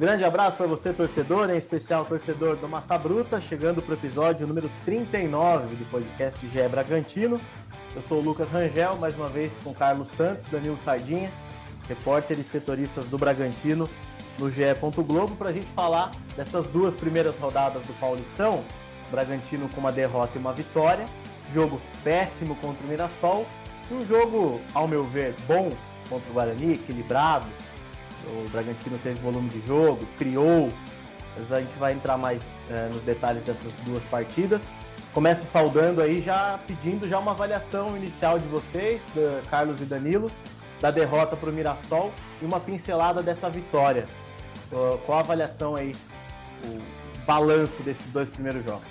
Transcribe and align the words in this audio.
Grande 0.00 0.24
abraço 0.24 0.56
para 0.56 0.66
você, 0.66 0.94
torcedor, 0.94 1.50
em 1.50 1.58
especial 1.58 2.06
torcedor 2.06 2.56
do 2.56 2.66
Massa 2.66 2.96
Bruta, 2.96 3.38
chegando 3.38 3.82
para 3.82 3.90
o 3.90 3.94
episódio 3.94 4.46
número 4.46 4.70
39 4.82 5.76
do 5.76 5.84
podcast 5.90 6.48
GE 6.48 6.68
Bragantino. 6.68 7.38
Eu 7.94 8.00
sou 8.00 8.16
o 8.16 8.22
Lucas 8.22 8.48
Rangel, 8.48 8.96
mais 8.96 9.14
uma 9.14 9.28
vez 9.28 9.58
com 9.62 9.74
Carlos 9.74 10.08
Santos, 10.08 10.46
Danilo 10.46 10.78
Sardinha, 10.78 11.30
repórteres 11.86 12.46
setoristas 12.46 13.08
do 13.08 13.18
Bragantino 13.18 13.90
no 14.38 14.50
GE. 14.50 14.62
Globo, 15.06 15.36
para 15.36 15.50
a 15.50 15.52
gente 15.52 15.66
falar 15.76 16.12
dessas 16.34 16.66
duas 16.66 16.94
primeiras 16.94 17.36
rodadas 17.36 17.82
do 17.82 17.92
Paulistão. 18.00 18.64
Bragantino 19.10 19.68
com 19.68 19.80
uma 19.80 19.92
derrota 19.92 20.32
e 20.36 20.38
uma 20.38 20.54
vitória, 20.54 21.04
jogo 21.52 21.78
péssimo 22.02 22.56
contra 22.56 22.82
o 22.86 22.88
Mirassol, 22.88 23.44
um 23.94 24.06
jogo, 24.06 24.60
ao 24.74 24.86
meu 24.86 25.04
ver, 25.04 25.34
bom 25.46 25.72
contra 26.08 26.30
o 26.30 26.34
Guarani, 26.34 26.74
equilibrado, 26.74 27.46
o 28.26 28.48
Bragantino 28.50 28.98
teve 29.02 29.20
volume 29.20 29.48
de 29.48 29.66
jogo, 29.66 30.04
criou. 30.18 30.70
Mas 31.36 31.52
a 31.52 31.60
gente 31.60 31.78
vai 31.78 31.92
entrar 31.92 32.18
mais 32.18 32.42
é, 32.70 32.88
nos 32.88 33.02
detalhes 33.02 33.42
dessas 33.42 33.72
duas 33.84 34.04
partidas. 34.04 34.76
Começo 35.14 35.44
saudando 35.46 36.00
aí, 36.00 36.20
já 36.20 36.58
pedindo 36.66 37.08
já 37.08 37.18
uma 37.18 37.30
avaliação 37.30 37.96
inicial 37.96 38.38
de 38.38 38.46
vocês, 38.46 39.06
Carlos 39.48 39.80
e 39.80 39.84
Danilo, 39.84 40.30
da 40.80 40.90
derrota 40.90 41.36
para 41.36 41.50
o 41.50 41.52
Mirassol 41.52 42.12
e 42.40 42.44
uma 42.44 42.60
pincelada 42.60 43.22
dessa 43.22 43.48
vitória. 43.48 44.06
Qual 45.04 45.18
a 45.18 45.20
avaliação 45.20 45.74
aí, 45.74 45.96
o 46.64 46.80
balanço 47.26 47.82
desses 47.82 48.06
dois 48.12 48.30
primeiros 48.30 48.64
jogos? 48.64 48.86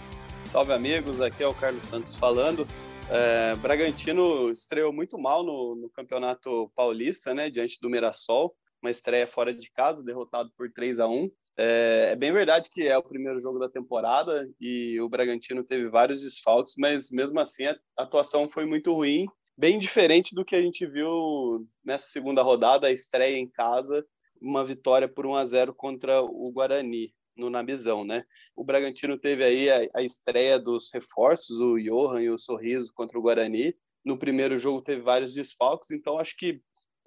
Salve 0.52 0.74
amigos, 0.74 1.22
aqui 1.22 1.44
é 1.44 1.48
o 1.48 1.54
Carlos 1.54 1.84
Santos 1.84 2.16
falando. 2.18 2.68
É, 3.12 3.56
Bragantino 3.56 4.52
estreou 4.52 4.94
muito 4.94 5.18
mal 5.18 5.44
no, 5.44 5.76
no, 5.76 5.90
Campeonato 5.90 6.72
Paulista, 6.76 7.34
né, 7.34 7.50
diante 7.50 7.80
do 7.82 7.90
Mirassol 7.90 8.56
uma 8.82 8.92
estreia 8.92 9.28
fora 9.28 9.54
de 9.54 9.70
casa, 9.72 10.04
derrotado 10.04 10.52
por 10.56 10.72
3 10.72 11.00
a 11.00 11.08
1 11.08 11.30
é, 11.58 12.12
é, 12.12 12.16
bem 12.16 12.32
verdade 12.32 12.70
que 12.72 12.88
é 12.88 12.98
o 12.98 13.04
primeiro 13.04 13.42
jogo 13.42 13.60
da 13.60 13.68
temporada 13.68 14.50
e 14.62 14.98
o 15.02 15.10
Bragantino 15.10 15.62
teve 15.62 15.90
vários 15.90 16.22
desfalques, 16.22 16.76
mas 16.78 17.12
mesmo 17.12 17.38
assim 17.38 17.66
a 17.66 17.76
atuação 17.98 18.48
foi 18.48 18.66
muito 18.66 18.94
ruim, 18.94 19.26
bem 19.58 19.78
diferente 19.78 20.34
do 20.34 20.46
que 20.46 20.56
a 20.56 20.62
gente 20.62 20.86
viu 20.86 21.68
nessa 21.84 22.08
segunda 22.08 22.42
rodada, 22.42 22.88
a 22.88 22.94
estreia 22.94 23.38
em 23.38 23.50
casa, 23.50 24.06
uma 24.42 24.64
vitória 24.64 25.06
por 25.06 25.26
1 25.26 25.36
a 25.36 25.46
0 25.46 25.74
contra 25.74 26.22
o 26.22 26.50
Guarani 26.50 27.14
no 27.40 27.50
Nabizão, 27.50 28.04
né? 28.04 28.24
O 28.56 28.64
Bragantino 28.64 29.18
teve 29.18 29.44
aí 29.44 29.70
a, 29.70 29.88
a 29.96 30.04
estreia 30.04 30.60
dos 30.60 30.92
reforços, 30.94 31.60
o 31.60 31.80
Johan 31.80 32.22
e 32.22 32.30
o 32.30 32.38
Sorriso 32.38 32.94
contra 32.94 33.18
o 33.18 33.22
Guarani. 33.22 33.76
No 34.04 34.18
primeiro 34.18 34.58
jogo 34.58 34.82
teve 34.82 35.02
vários 35.02 35.34
desfalques, 35.34 35.92
então 35.92 36.20
acho 36.20 36.36
que 36.38 36.62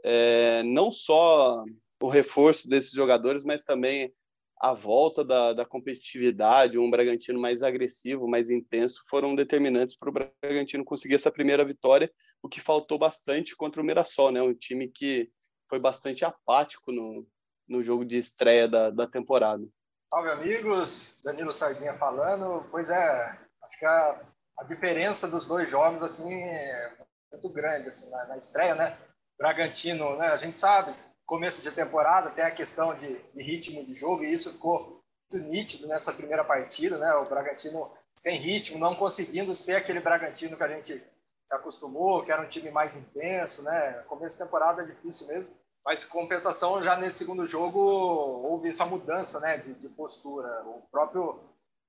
é, 0.04 0.62
não 0.64 0.90
só 0.90 1.64
o 2.00 2.08
reforço 2.08 2.68
desses 2.68 2.92
jogadores, 2.92 3.44
mas 3.44 3.62
também 3.62 4.12
a 4.60 4.72
volta 4.72 5.24
da, 5.24 5.52
da, 5.52 5.64
competitividade, 5.64 6.78
um 6.78 6.90
Bragantino 6.90 7.40
mais 7.40 7.62
agressivo, 7.64 8.28
mais 8.28 8.48
intenso, 8.48 9.02
foram 9.08 9.34
determinantes 9.34 9.96
para 9.96 10.08
o 10.08 10.12
Bragantino 10.12 10.84
conseguir 10.84 11.16
essa 11.16 11.32
primeira 11.32 11.64
vitória, 11.64 12.12
o 12.40 12.48
que 12.48 12.60
faltou 12.60 12.96
bastante 12.96 13.56
contra 13.56 13.82
o 13.82 13.84
Mirassol, 13.84 14.30
né? 14.30 14.40
um 14.40 14.54
time 14.54 14.88
que 14.88 15.28
foi 15.68 15.80
bastante 15.80 16.24
apático 16.24 16.92
no, 16.92 17.26
no 17.68 17.82
jogo 17.82 18.04
de 18.04 18.18
estreia 18.18 18.68
da, 18.68 18.90
da 18.90 19.06
temporada. 19.06 19.66
Salve, 20.12 20.28
amigos! 20.28 21.22
Danilo 21.24 21.50
Sardinha 21.50 21.94
falando. 21.94 22.68
Pois 22.70 22.90
é, 22.90 23.38
acho 23.62 23.78
que 23.78 23.86
a, 23.86 24.20
a 24.58 24.64
diferença 24.64 25.26
dos 25.26 25.46
dois 25.46 25.70
jogos 25.70 26.02
assim, 26.02 26.30
é 26.34 26.92
muito 27.32 27.48
grande 27.48 27.88
assim, 27.88 28.10
na, 28.10 28.26
na 28.26 28.36
estreia, 28.36 28.74
né? 28.74 28.94
Bragantino, 29.38 30.14
né, 30.18 30.26
a 30.26 30.36
gente 30.36 30.58
sabe, 30.58 30.94
começo 31.24 31.62
de 31.62 31.70
temporada 31.70 32.28
tem 32.28 32.44
a 32.44 32.50
questão 32.50 32.94
de, 32.94 33.16
de, 33.32 33.42
ritmo 33.42 33.82
de 33.86 33.94
jogo, 33.94 34.22
e 34.22 34.30
isso 34.30 34.52
ficou 34.52 35.02
muito 35.32 35.50
nítido 35.50 35.88
nessa 35.88 36.12
primeira 36.12 36.44
partida, 36.44 36.98
né? 36.98 37.10
O 37.14 37.24
Bragantino 37.24 37.90
sem 38.14 38.36
ritmo, 38.36 38.78
não 38.78 38.94
conseguindo 38.94 39.54
ser 39.54 39.76
aquele 39.76 40.00
Bragantino 40.00 40.58
que 40.58 40.62
a 40.62 40.68
gente 40.68 40.92
se 40.92 41.54
acostumou, 41.54 42.22
que 42.22 42.30
era 42.30 42.42
um 42.42 42.48
time 42.48 42.70
mais 42.70 42.96
intenso, 42.96 43.64
né? 43.64 43.92
Começo 44.06 44.36
de 44.36 44.44
temporada 44.44 44.82
é 44.82 44.84
difícil 44.84 45.28
mesmo, 45.28 45.56
mas 45.84 46.04
compensação 46.04 46.82
já 46.82 46.96
nesse 46.96 47.18
segundo 47.18 47.46
jogo 47.46 47.78
houve 47.80 48.68
essa 48.68 48.84
mudança, 48.84 49.40
né, 49.40 49.58
de, 49.58 49.74
de 49.74 49.88
postura. 49.88 50.62
O 50.64 50.82
próprio 50.90 51.40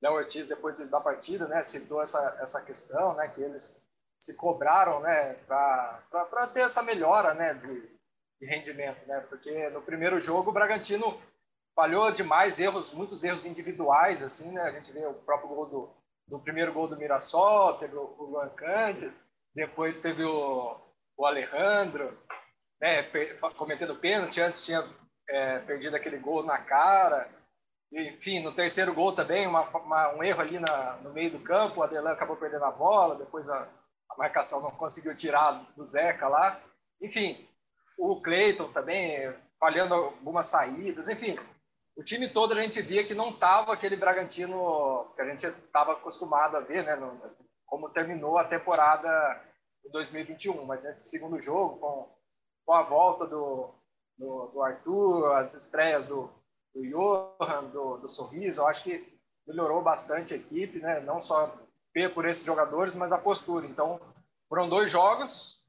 Léo 0.02 0.14
Ortiz 0.14 0.48
depois 0.48 0.80
da 0.90 1.00
partida, 1.00 1.48
né, 1.48 1.62
citou 1.62 2.02
essa 2.02 2.38
essa 2.42 2.62
questão, 2.62 3.14
né, 3.16 3.28
que 3.30 3.42
eles 3.42 3.84
se 4.24 4.36
cobraram 4.38 5.02
né, 5.02 5.34
para 5.46 6.48
ter 6.54 6.62
essa 6.62 6.82
melhora 6.82 7.34
né, 7.34 7.54
de, 7.56 7.82
de, 8.40 8.48
rendimento. 8.48 9.06
Né? 9.06 9.20
Porque 9.30 9.70
no 9.70 9.82
primeiro 9.82 10.18
jogo 10.18 10.50
o 10.50 10.54
Bragantino 10.54 11.22
falhou 11.76 12.10
demais, 12.10 12.58
erros, 12.58 12.94
muitos 12.94 13.22
erros 13.26 13.46
individuais. 13.46 14.24
assim 14.24 14.54
né? 14.54 14.62
A 14.62 14.72
gente 14.72 14.94
vê 14.94 15.06
o 15.06 15.14
próprio 15.14 15.50
gol 15.50 15.66
do, 15.66 15.90
do 16.26 16.40
primeiro 16.40 16.72
gol 16.72 16.88
do 16.88 16.96
Mirassol, 16.96 17.78
teve 17.78 17.98
o, 17.98 18.16
Luan 18.18 18.48
Cândido, 18.52 19.14
depois 19.54 20.00
teve 20.00 20.24
o, 20.24 20.78
o 21.18 21.26
Alejandro 21.26 22.18
né, 22.84 23.02
cometendo 23.56 23.96
pênalti, 23.96 24.42
antes 24.42 24.66
tinha 24.66 24.84
é, 25.30 25.60
perdido 25.60 25.96
aquele 25.96 26.18
gol 26.18 26.44
na 26.44 26.58
cara. 26.58 27.30
Enfim, 27.94 28.42
no 28.42 28.52
terceiro 28.52 28.94
gol 28.94 29.14
também, 29.14 29.48
uma, 29.48 29.62
uma, 29.70 30.16
um 30.16 30.24
erro 30.24 30.42
ali 30.42 30.60
na, 30.60 30.98
no 30.98 31.14
meio 31.14 31.32
do 31.32 31.40
campo, 31.40 31.80
o 31.80 31.84
Adelan 31.84 32.12
acabou 32.12 32.36
perdendo 32.36 32.66
a 32.66 32.72
bola, 32.72 33.16
depois 33.16 33.48
a, 33.48 33.70
a 34.10 34.18
marcação 34.18 34.62
não 34.62 34.72
conseguiu 34.72 35.16
tirar 35.16 35.66
do 35.78 35.86
Zeca 35.86 36.28
lá. 36.28 36.60
Enfim, 37.02 37.48
o 37.98 38.22
Cleiton 38.22 38.70
também 38.74 39.34
falhando 39.58 39.94
algumas 39.94 40.48
saídas. 40.48 41.08
Enfim, 41.08 41.40
o 41.96 42.04
time 42.04 42.28
todo 42.28 42.52
a 42.52 42.62
gente 42.62 42.82
via 42.82 43.06
que 43.06 43.14
não 43.14 43.30
estava 43.30 43.72
aquele 43.72 43.96
Bragantino 43.96 45.10
que 45.16 45.22
a 45.22 45.26
gente 45.30 45.46
estava 45.46 45.94
acostumado 45.94 46.58
a 46.58 46.60
ver, 46.60 46.84
né? 46.84 46.98
Como 47.66 47.90
terminou 47.92 48.38
a 48.38 48.44
temporada 48.44 49.42
em 49.86 49.90
2021. 49.90 50.66
Mas 50.66 50.84
nesse 50.84 51.10
segundo 51.10 51.40
jogo, 51.40 51.78
com, 51.78 52.23
com 52.66 52.74
a 52.74 52.84
volta 52.84 53.26
do, 53.26 53.70
do, 54.18 54.48
do 54.48 54.62
Arthur, 54.62 55.36
as 55.36 55.54
estreias 55.54 56.08
do, 56.08 56.30
do 56.74 56.84
Johan, 56.86 57.66
do, 57.66 57.98
do 57.98 58.10
Sorriso, 58.10 58.62
eu 58.62 58.68
acho 58.68 58.84
que 58.84 59.14
melhorou 59.48 59.82
bastante 59.82 60.34
a 60.34 60.38
equipe, 60.38 60.80
né? 60.80 61.00
Não 61.02 61.20
só 61.20 61.54
por 62.14 62.26
esses 62.26 62.44
jogadores, 62.44 62.96
mas 62.96 63.12
a 63.12 63.18
postura. 63.18 63.68
Então, 63.68 64.00
foram 64.50 64.68
dois 64.68 64.90
jogos 64.90 65.66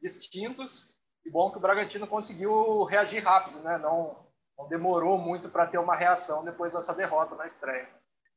distintos 0.00 0.94
e 1.24 1.30
bom 1.30 1.50
que 1.50 1.56
o 1.56 1.60
Bragantino 1.60 2.06
conseguiu 2.06 2.84
reagir 2.84 3.22
rápido, 3.22 3.60
né? 3.60 3.78
Não, 3.78 4.16
não 4.58 4.68
demorou 4.68 5.18
muito 5.18 5.48
para 5.48 5.66
ter 5.66 5.78
uma 5.78 5.96
reação 5.96 6.44
depois 6.44 6.74
dessa 6.74 6.94
derrota 6.94 7.34
na 7.34 7.46
estreia. 7.46 7.88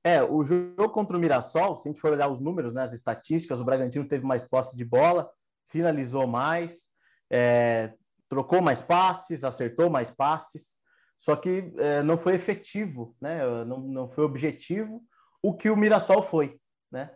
É, 0.03 0.23
o 0.23 0.43
jogo 0.43 0.89
contra 0.89 1.17
o 1.17 1.19
Mirassol, 1.19 1.75
se 1.75 1.87
a 1.87 1.91
gente 1.91 1.99
for 1.99 2.13
olhar 2.13 2.29
os 2.29 2.39
números, 2.39 2.73
né, 2.73 2.83
as 2.83 2.93
estatísticas, 2.93 3.59
o 3.59 3.65
Bragantino 3.65 4.07
teve 4.07 4.25
mais 4.25 4.45
posse 4.45 4.75
de 4.75 4.85
bola, 4.85 5.29
finalizou 5.67 6.25
mais, 6.25 6.87
é, 7.31 7.93
trocou 8.29 8.61
mais 8.61 8.81
passes, 8.81 9.43
acertou 9.43 9.89
mais 9.89 10.11
passes, 10.11 10.77
só 11.17 11.35
que 11.35 11.73
é, 11.77 12.03
não 12.03 12.17
foi 12.17 12.35
efetivo, 12.35 13.15
né? 13.19 13.39
Não, 13.65 13.79
não 13.79 14.07
foi 14.07 14.23
objetivo 14.23 15.01
o 15.41 15.55
que 15.55 15.69
o 15.69 15.75
Mirassol 15.77 16.21
foi, 16.21 16.59
né? 16.91 17.09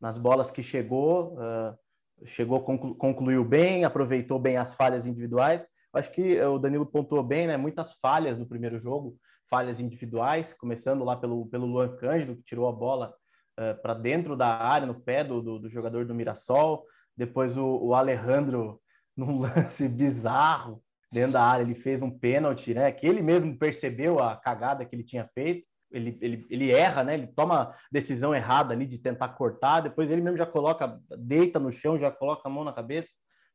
nas 0.00 0.18
bolas 0.18 0.50
que 0.50 0.62
chegou, 0.62 1.34
uh, 1.34 1.76
chegou, 2.24 2.62
conclu, 2.62 2.94
concluiu 2.94 3.44
bem, 3.44 3.84
aproveitou 3.84 4.38
bem 4.38 4.56
as 4.56 4.74
falhas 4.74 5.06
individuais. 5.06 5.66
Acho 5.92 6.12
que 6.12 6.40
o 6.42 6.58
Danilo 6.58 6.86
pontuou 6.86 7.22
bem, 7.22 7.46
né? 7.46 7.56
Muitas 7.56 7.94
falhas 7.94 8.38
no 8.38 8.46
primeiro 8.46 8.78
jogo, 8.78 9.16
falhas 9.48 9.80
individuais, 9.80 10.52
começando 10.52 11.04
lá 11.04 11.16
pelo, 11.16 11.46
pelo 11.46 11.66
Luan 11.66 11.96
Cândido, 11.96 12.36
que 12.36 12.42
tirou 12.42 12.68
a 12.68 12.72
bola 12.72 13.14
uh, 13.58 13.80
para 13.80 13.94
dentro 13.94 14.36
da 14.36 14.48
área, 14.48 14.86
no 14.86 15.00
pé 15.00 15.24
do, 15.24 15.40
do, 15.40 15.58
do 15.58 15.68
jogador 15.68 16.04
do 16.04 16.14
Mirassol. 16.14 16.84
Depois 17.16 17.56
o, 17.56 17.66
o, 17.66 17.94
Alejandro, 17.94 18.80
num 19.16 19.38
lance 19.40 19.88
bizarro 19.88 20.82
dentro 21.12 21.32
da 21.32 21.42
área, 21.42 21.62
ele 21.62 21.74
fez 21.74 22.02
um 22.02 22.10
pênalti, 22.10 22.74
né? 22.74 22.90
Que 22.92 23.06
ele 23.06 23.22
mesmo 23.22 23.56
percebeu 23.56 24.18
a 24.18 24.36
cagada 24.36 24.84
que 24.84 24.94
ele 24.94 25.04
tinha 25.04 25.26
feito 25.26 25.66
ele, 25.90 26.18
ele, 26.20 26.46
ele 26.50 26.70
erra, 26.70 27.04
né? 27.04 27.14
Ele 27.14 27.26
toma 27.26 27.74
decisão 27.90 28.34
errada 28.34 28.74
ali 28.74 28.86
de 28.86 28.98
tentar 28.98 29.28
cortar, 29.30 29.80
depois 29.80 30.10
ele 30.10 30.20
mesmo 30.20 30.36
já 30.36 30.46
coloca, 30.46 31.00
deita 31.18 31.58
no 31.58 31.70
chão, 31.70 31.98
já 31.98 32.10
coloca 32.10 32.42
a 32.44 32.50
mão 32.50 32.64
na 32.64 32.72
cabeça, 32.72 33.10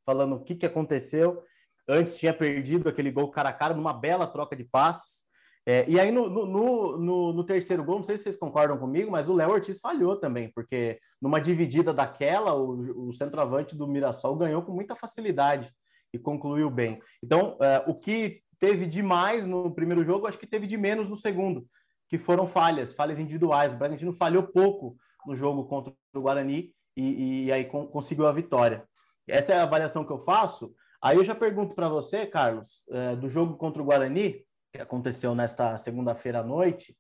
falando 0.06 0.36
o 0.36 0.44
que, 0.44 0.56
que 0.56 0.66
aconteceu. 0.66 1.44
Antes 1.88 2.18
tinha 2.18 2.34
perdido 2.34 2.88
aquele 2.88 3.12
gol 3.12 3.30
cara 3.30 3.50
a 3.50 3.54
cara 3.54 3.74
numa 3.74 3.94
bela 3.94 4.28
troca 4.28 4.56
de 4.56 4.64
passes. 4.64 5.24
É, 5.66 5.86
e 5.88 6.00
aí 6.00 6.12
no, 6.12 6.28
no, 6.28 6.98
no, 6.98 7.34
no, 7.34 7.44
terceiro 7.44 7.84
gol, 7.84 7.98
não 7.98 8.04
sei 8.04 8.18
se 8.18 8.24
vocês 8.24 8.36
concordam 8.36 8.78
comigo, 8.78 9.12
mas 9.12 9.30
o 9.30 9.34
Léo 9.34 9.52
Ortiz 9.52 9.80
falhou 9.80 10.16
também, 10.16 10.52
porque 10.56 11.00
numa 11.22 11.40
dividida 11.40 11.94
daquela, 11.94 12.56
o, 12.56 13.10
o 13.10 13.14
centroavante 13.14 13.76
do 13.76 13.88
Mirassol 13.88 14.36
ganhou 14.36 14.64
com 14.64 14.72
muita 14.72 14.96
facilidade 14.96 15.72
e 16.12 16.18
concluiu 16.18 16.70
bem. 16.70 17.00
Então, 17.24 17.58
é, 17.62 17.84
o 17.86 17.94
que 17.94 18.42
teve 18.60 18.88
de 18.88 19.04
mais 19.04 19.46
no 19.46 19.72
primeiro 19.72 20.04
jogo, 20.04 20.26
acho 20.26 20.40
que 20.40 20.48
teve 20.48 20.66
de 20.66 20.78
menos 20.78 21.08
no 21.08 21.16
segundo 21.16 21.68
que 22.12 22.18
foram 22.18 22.46
falhas, 22.46 22.94
falhas 22.94 23.20
individuais. 23.20 23.74
O 23.74 23.78
Bragantino 23.78 24.12
falhou 24.12 24.44
pouco 24.44 24.98
no 25.26 25.34
jogo 25.34 25.64
contra 25.64 25.94
o 26.14 26.22
Guarani 26.22 26.74
e, 26.96 27.46
e 27.46 27.52
aí 27.54 27.64
com, 27.64 27.88
conseguiu 27.88 28.28
a 28.28 28.34
vitória. 28.34 28.84
Essa 29.26 29.54
é 29.54 29.58
a 29.58 29.64
avaliação 29.64 30.04
que 30.04 30.12
eu 30.12 30.20
faço. 30.20 30.76
Aí 31.02 31.16
eu 31.16 31.24
já 31.24 31.34
pergunto 31.34 31.74
para 31.74 31.88
você, 31.88 32.28
Carlos, 32.28 32.84
é, 32.92 33.16
do 33.16 33.30
jogo 33.30 33.56
contra 33.56 33.82
o 33.82 33.86
Guarani, 33.86 34.44
que 34.74 34.82
aconteceu 34.82 35.36
nesta 35.36 35.78
segunda-feira 35.78 36.40
à 36.40 36.44
noite, 36.44 36.96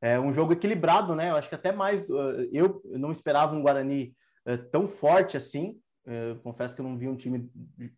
é 0.00 0.20
um 0.20 0.32
jogo 0.32 0.52
equilibrado, 0.52 1.14
né? 1.14 1.30
Eu 1.30 1.36
acho 1.36 1.48
que 1.48 1.54
até 1.54 1.72
mais. 1.72 2.02
Eh, 2.02 2.48
eu 2.52 2.82
não 2.84 3.10
esperava 3.10 3.54
um 3.54 3.62
Guarani 3.62 4.14
é, 4.44 4.56
tão 4.56 4.86
forte 4.86 5.36
assim. 5.36 5.80
Eu 6.04 6.38
confesso 6.40 6.74
que 6.74 6.82
eu 6.82 6.84
não 6.84 6.98
vi 6.98 7.08
um 7.08 7.16
time 7.16 7.50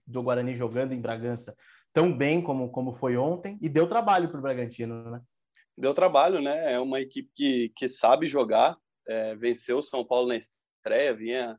do 0.07 0.23
Guarani 0.23 0.55
jogando 0.55 0.93
em 0.93 1.01
Bragança 1.01 1.57
tão 1.93 2.17
bem 2.17 2.41
como, 2.43 2.71
como 2.71 2.93
foi 2.93 3.17
ontem, 3.17 3.59
e 3.61 3.69
deu 3.69 3.89
trabalho 3.89 4.29
para 4.29 4.39
o 4.39 4.43
Bragantino, 4.43 5.11
né? 5.11 5.21
Deu 5.77 5.93
trabalho, 5.95 6.41
né? 6.41 6.75
É 6.75 6.79
uma 6.79 7.01
equipe 7.01 7.31
que, 7.35 7.73
que 7.75 7.89
sabe 7.89 8.29
jogar, 8.29 8.77
é, 9.09 9.35
venceu 9.35 9.79
o 9.79 9.83
São 9.83 10.05
Paulo 10.05 10.29
na 10.29 10.37
estreia, 10.37 11.15
vinha 11.15 11.59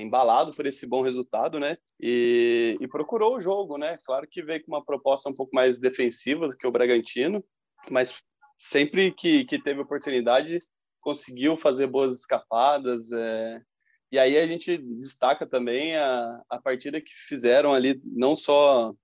embalado 0.00 0.52
por 0.54 0.66
esse 0.66 0.86
bom 0.86 1.02
resultado, 1.02 1.60
né? 1.60 1.76
E, 2.00 2.76
e, 2.80 2.88
procurou 2.88 3.36
o 3.36 3.40
jogo, 3.40 3.76
né? 3.76 3.98
Claro 4.04 4.26
que 4.28 4.42
veio 4.42 4.64
com 4.64 4.72
uma 4.72 4.84
proposta 4.84 5.28
um 5.28 5.34
pouco 5.34 5.54
mais 5.54 5.78
defensiva 5.78 6.48
do 6.48 6.56
que 6.56 6.66
o 6.66 6.70
Bragantino, 6.70 7.44
mas 7.90 8.22
sempre 8.56 9.12
que, 9.12 9.44
que 9.44 9.60
teve 9.60 9.80
oportunidade 9.80 10.60
conseguiu 11.00 11.56
fazer 11.56 11.86
boas 11.86 12.16
escapadas. 12.16 13.12
É... 13.12 13.60
E 14.10 14.18
aí 14.18 14.38
a 14.38 14.46
gente 14.46 14.78
destaca 14.78 15.46
também 15.46 15.96
a, 15.96 16.42
a 16.48 16.60
partida 16.60 17.00
que 17.00 17.12
fizeram 17.28 17.72
ali, 17.72 18.00
não 18.04 18.36
só 18.36 18.94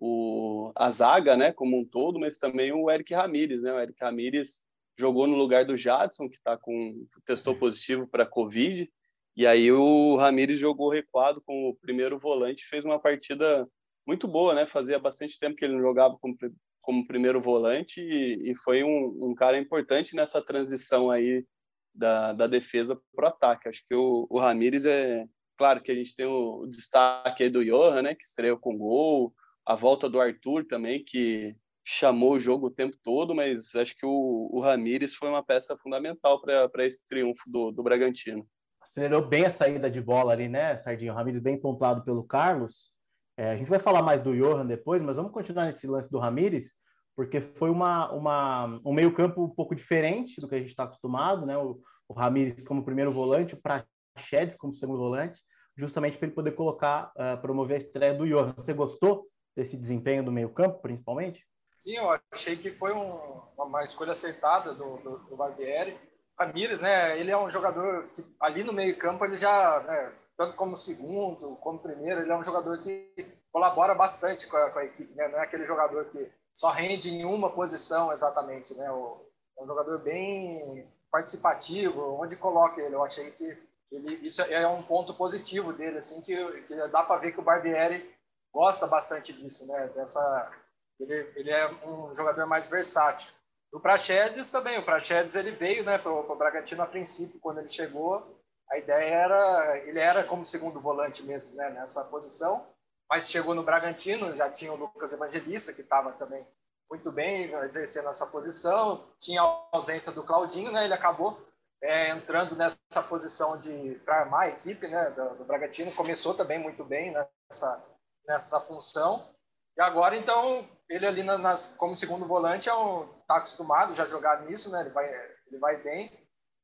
o, 0.00 0.72
a 0.76 0.90
zaga, 0.90 1.36
né, 1.36 1.52
como 1.52 1.78
um 1.78 1.84
todo, 1.84 2.20
mas 2.20 2.38
também 2.38 2.72
o 2.72 2.90
Eric 2.90 3.12
Ramírez, 3.14 3.62
né? 3.62 3.72
O 3.72 3.80
Eric 3.80 3.98
Ramírez 4.00 4.62
jogou 4.96 5.26
no 5.26 5.36
lugar 5.36 5.64
do 5.64 5.76
Jadson, 5.76 6.28
que 6.28 6.40
tá 6.40 6.56
com 6.56 7.06
testou 7.24 7.54
positivo 7.56 8.06
para 8.06 8.26
Covid, 8.26 8.90
e 9.38 9.46
aí 9.46 9.70
o 9.70 10.16
Ramires 10.16 10.58
jogou 10.58 10.90
recuado 10.90 11.40
com 11.40 11.68
o 11.68 11.74
primeiro 11.76 12.18
volante, 12.18 12.66
fez 12.66 12.84
uma 12.84 12.98
partida 12.98 13.68
muito 14.04 14.26
boa, 14.26 14.52
né? 14.52 14.66
Fazia 14.66 14.98
bastante 14.98 15.38
tempo 15.38 15.54
que 15.54 15.64
ele 15.64 15.74
não 15.74 15.80
jogava 15.80 16.18
como, 16.18 16.36
como 16.80 17.06
primeiro 17.06 17.40
volante 17.40 18.00
e, 18.00 18.50
e 18.50 18.54
foi 18.56 18.82
um, 18.82 19.30
um, 19.30 19.36
cara 19.36 19.56
importante 19.56 20.16
nessa 20.16 20.42
transição 20.42 21.08
aí 21.08 21.46
da, 21.94 22.32
da 22.32 22.48
defesa 22.48 23.00
para 23.14 23.26
o 23.26 23.28
ataque. 23.28 23.68
Acho 23.68 23.86
que 23.86 23.94
o, 23.94 24.26
o 24.28 24.40
Ramires 24.40 24.84
é 24.84 25.24
claro 25.56 25.80
que 25.80 25.92
a 25.92 25.94
gente 25.94 26.16
tem 26.16 26.26
o, 26.26 26.62
o 26.62 26.66
destaque 26.66 27.44
aí 27.44 27.48
do 27.48 27.64
Johan, 27.64 28.02
né? 28.02 28.16
Que 28.16 28.24
estreou 28.24 28.58
com 28.58 28.76
gol, 28.76 29.32
a 29.64 29.76
volta 29.76 30.10
do 30.10 30.20
Arthur 30.20 30.66
também 30.66 31.04
que 31.04 31.54
chamou 31.84 32.32
o 32.32 32.40
jogo 32.40 32.66
o 32.66 32.74
tempo 32.74 32.96
todo, 33.04 33.36
mas 33.36 33.72
acho 33.76 33.96
que 33.96 34.04
o, 34.04 34.48
o 34.50 34.58
Ramires 34.58 35.14
foi 35.14 35.28
uma 35.28 35.44
peça 35.44 35.76
fundamental 35.76 36.40
para 36.42 36.84
esse 36.84 37.06
triunfo 37.06 37.44
do, 37.46 37.70
do 37.70 37.84
Bragantino 37.84 38.44
acelerou 38.88 39.22
bem 39.22 39.44
a 39.44 39.50
saída 39.50 39.90
de 39.90 40.00
bola 40.00 40.32
ali, 40.32 40.48
né, 40.48 40.76
Sardinho? 40.76 41.12
Ramires 41.12 41.40
bem 41.40 41.60
pontuado 41.60 42.02
pelo 42.02 42.24
Carlos. 42.24 42.90
É, 43.36 43.50
a 43.50 43.56
gente 43.56 43.68
vai 43.68 43.78
falar 43.78 44.02
mais 44.02 44.18
do 44.20 44.34
Johan 44.34 44.66
depois, 44.66 45.02
mas 45.02 45.16
vamos 45.16 45.30
continuar 45.30 45.66
nesse 45.66 45.86
lance 45.86 46.10
do 46.10 46.18
Ramires, 46.18 46.74
porque 47.14 47.40
foi 47.40 47.70
uma, 47.70 48.10
uma, 48.12 48.80
um 48.84 48.92
meio-campo 48.92 49.44
um 49.44 49.48
pouco 49.48 49.74
diferente 49.74 50.40
do 50.40 50.48
que 50.48 50.54
a 50.54 50.58
gente 50.58 50.70
está 50.70 50.84
acostumado, 50.84 51.46
né? 51.46 51.56
O, 51.56 51.80
o 52.08 52.14
Ramires 52.14 52.62
como 52.64 52.84
primeiro 52.84 53.12
volante, 53.12 53.54
o 53.54 53.60
Prachedes 53.60 54.56
como 54.56 54.72
segundo 54.72 54.98
volante, 54.98 55.40
justamente 55.76 56.16
para 56.16 56.26
ele 56.26 56.34
poder 56.34 56.52
colocar, 56.52 57.12
uh, 57.16 57.40
promover 57.40 57.74
a 57.74 57.78
estreia 57.78 58.14
do 58.14 58.26
Johan. 58.26 58.54
Você 58.56 58.72
gostou 58.72 59.28
desse 59.54 59.76
desempenho 59.76 60.24
do 60.24 60.32
meio-campo, 60.32 60.80
principalmente? 60.80 61.46
Sim, 61.76 61.96
eu 61.96 62.18
achei 62.32 62.56
que 62.56 62.70
foi 62.70 62.92
um, 62.92 63.40
uma 63.56 63.84
escolha 63.84 64.10
acertada 64.10 64.74
do, 64.74 64.96
do, 64.96 65.18
do 65.18 65.36
Barbieri 65.36 65.96
Ramires, 66.38 66.80
né? 66.80 67.18
Ele 67.18 67.30
é 67.30 67.36
um 67.36 67.50
jogador 67.50 68.04
que 68.14 68.24
ali 68.40 68.62
no 68.62 68.72
meio 68.72 68.96
campo 68.96 69.24
ele 69.24 69.36
já, 69.36 69.80
né, 69.80 70.12
tanto 70.36 70.56
como 70.56 70.76
segundo, 70.76 71.56
como 71.56 71.80
primeiro, 71.80 72.20
ele 72.20 72.30
é 72.30 72.36
um 72.36 72.44
jogador 72.44 72.78
que 72.78 73.10
colabora 73.50 73.94
bastante 73.94 74.46
com 74.46 74.56
a, 74.56 74.70
com 74.70 74.78
a 74.78 74.84
equipe, 74.84 75.12
né? 75.14 75.26
Não 75.28 75.38
é 75.38 75.42
aquele 75.42 75.66
jogador 75.66 76.04
que 76.06 76.30
só 76.54 76.70
rende 76.70 77.10
em 77.10 77.24
uma 77.24 77.50
posição 77.50 78.12
exatamente, 78.12 78.74
né? 78.76 78.90
O, 78.90 79.26
é 79.58 79.62
um 79.62 79.66
jogador 79.66 79.98
bem 79.98 80.88
participativo, 81.10 82.20
onde 82.20 82.36
coloca 82.36 82.80
ele. 82.80 82.94
Eu 82.94 83.02
achei 83.02 83.30
que 83.32 83.58
ele, 83.90 84.14
isso 84.26 84.42
é 84.42 84.66
um 84.68 84.82
ponto 84.82 85.14
positivo 85.14 85.72
dele, 85.72 85.96
assim, 85.98 86.20
que, 86.22 86.36
que 86.62 86.88
dá 86.88 87.02
para 87.02 87.20
ver 87.20 87.32
que 87.32 87.40
o 87.40 87.42
Barbieri 87.42 88.08
gosta 88.52 88.86
bastante 88.86 89.32
disso, 89.32 89.66
né? 89.66 89.88
Dessa, 89.88 90.52
ele, 91.00 91.32
ele 91.34 91.50
é 91.50 91.68
um 91.84 92.14
jogador 92.14 92.46
mais 92.46 92.68
versátil. 92.68 93.32
O 93.72 93.80
Praxedes 93.80 94.50
também, 94.50 94.78
o 94.78 94.82
Praxedes 94.82 95.36
ele 95.36 95.50
veio 95.50 95.84
né, 95.84 95.98
para 95.98 96.10
o 96.10 96.36
Bragantino 96.36 96.82
a 96.82 96.86
princípio, 96.86 97.40
quando 97.40 97.58
ele 97.58 97.68
chegou, 97.68 98.40
a 98.70 98.78
ideia 98.78 99.14
era, 99.14 99.78
ele 99.78 99.98
era 99.98 100.24
como 100.24 100.44
segundo 100.44 100.80
volante 100.80 101.22
mesmo, 101.22 101.56
né, 101.56 101.70
nessa 101.70 102.04
posição, 102.04 102.66
mas 103.10 103.28
chegou 103.28 103.54
no 103.54 103.62
Bragantino, 103.62 104.34
já 104.36 104.50
tinha 104.50 104.72
o 104.72 104.76
Lucas 104.76 105.12
Evangelista, 105.12 105.72
que 105.72 105.82
estava 105.82 106.12
também 106.12 106.46
muito 106.90 107.12
bem 107.12 107.52
exercendo 107.64 108.08
essa 108.08 108.26
posição, 108.26 109.06
tinha 109.18 109.42
a 109.42 109.68
ausência 109.72 110.12
do 110.12 110.22
Claudinho, 110.22 110.72
né, 110.72 110.84
ele 110.84 110.94
acabou 110.94 111.38
é, 111.82 112.10
entrando 112.10 112.56
nessa 112.56 113.02
posição 113.08 113.58
de 113.58 114.00
para 114.04 114.20
armar 114.20 114.42
a 114.42 114.48
equipe 114.48 114.88
né, 114.88 115.10
do, 115.10 115.36
do, 115.36 115.44
Bragantino, 115.44 115.92
começou 115.92 116.34
também 116.34 116.58
muito 116.58 116.84
bem 116.84 117.12
nessa, 117.12 117.86
nessa 118.26 118.60
função, 118.60 119.28
e 119.76 119.82
agora 119.82 120.16
então 120.16 120.66
ele 120.88 121.06
ali 121.06 121.22
nas, 121.22 121.76
como 121.76 121.94
segundo 121.94 122.26
volante 122.26 122.68
é 122.68 122.74
um, 122.74 123.06
tá 123.26 123.36
acostumado 123.36 123.94
já 123.94 124.04
a 124.04 124.08
jogar 124.08 124.46
nisso, 124.46 124.70
né? 124.72 124.80
Ele 124.80 124.90
vai, 124.90 125.06
ele 125.46 125.58
vai 125.58 125.82
bem 125.82 126.10